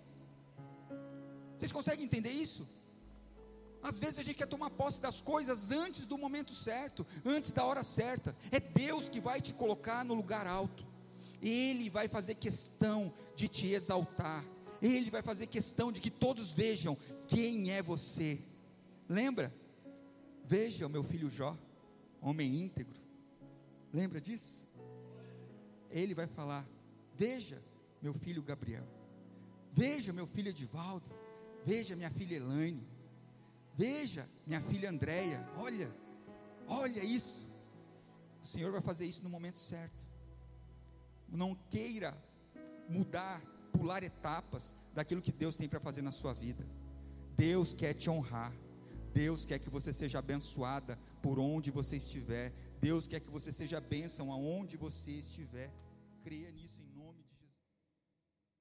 Vocês 1.63 1.71
conseguem 1.71 2.07
entender 2.07 2.33
isso? 2.33 2.69
Às 3.81 3.97
vezes 3.97 4.19
a 4.19 4.23
gente 4.25 4.35
quer 4.35 4.49
tomar 4.49 4.69
posse 4.71 5.01
das 5.01 5.21
coisas 5.21 5.71
antes 5.71 6.09
do 6.09 6.19
momento 6.19 6.53
certo, 6.53 7.07
antes 7.25 7.53
da 7.53 7.65
hora 7.65 7.85
certa. 7.85 8.35
É 8.51 8.59
Deus 8.59 9.09
que 9.09 9.21
vai 9.21 9.41
te 9.41 9.53
colocar 9.53 10.05
no 10.05 10.13
lugar 10.13 10.45
alto. 10.45 10.85
Ele 11.41 11.89
vai 11.89 12.09
fazer 12.09 12.35
questão 12.35 13.13
de 13.37 13.47
te 13.47 13.69
exaltar. 13.69 14.45
Ele 14.81 15.09
vai 15.09 15.23
fazer 15.23 15.47
questão 15.47 15.93
de 15.93 16.01
que 16.01 16.11
todos 16.11 16.51
vejam 16.51 16.99
quem 17.29 17.71
é 17.71 17.81
você. 17.81 18.41
Lembra? 19.09 19.55
Veja 20.45 20.89
o 20.89 20.91
meu 20.91 21.05
filho 21.05 21.31
Jó, 21.31 21.57
homem 22.21 22.53
íntegro. 22.65 23.01
Lembra 23.93 24.21
disso? 24.21 24.69
Ele 25.93 26.13
vai 26.13 26.27
falar: 26.27 26.67
Veja 27.15 27.63
meu 28.03 28.15
filho 28.15 28.43
Gabriel. 28.43 28.89
Veja 29.73 30.13
meu 30.13 30.27
filho 30.27 30.49
Edivaldo. 30.49 31.22
Veja 31.65 31.95
minha 31.95 32.11
filha 32.11 32.37
Elaine. 32.37 32.87
Veja 33.77 34.29
minha 34.47 34.61
filha 34.61 34.91
Andréia. 34.91 35.41
Olha, 35.57 35.91
olha 36.69 37.05
isso. 37.05 37.47
O 38.43 38.47
Senhor 38.47 38.73
vai 38.73 38.81
fazer 38.81 39.07
isso 39.07 39.23
no 39.23 39.31
momento 39.31 39.59
certo. 39.59 40.07
Não 41.29 41.55
queira 41.71 42.17
mudar, 42.89 43.41
pular 43.73 44.03
etapas 44.03 44.75
daquilo 44.93 45.23
que 45.23 45.33
Deus 45.33 45.57
tem 45.57 45.69
para 45.69 45.81
fazer 45.81 46.03
na 46.03 46.13
sua 46.13 46.33
vida. 46.33 46.67
Deus 47.37 47.73
quer 47.73 47.95
te 47.95 48.11
honrar. 48.11 48.53
Deus 49.15 49.45
quer 49.45 49.59
que 49.59 49.71
você 49.71 49.93
seja 49.93 50.19
abençoada 50.19 50.99
por 51.21 51.39
onde 51.39 51.71
você 51.71 51.97
estiver. 51.97 52.53
Deus 52.81 53.07
quer 53.07 53.21
que 53.21 53.31
você 53.31 53.53
seja 53.53 53.81
bênção 53.81 54.33
aonde 54.33 54.77
você 54.77 55.13
estiver. 55.13 55.71
Creia 56.25 56.51
nisso. 56.51 56.82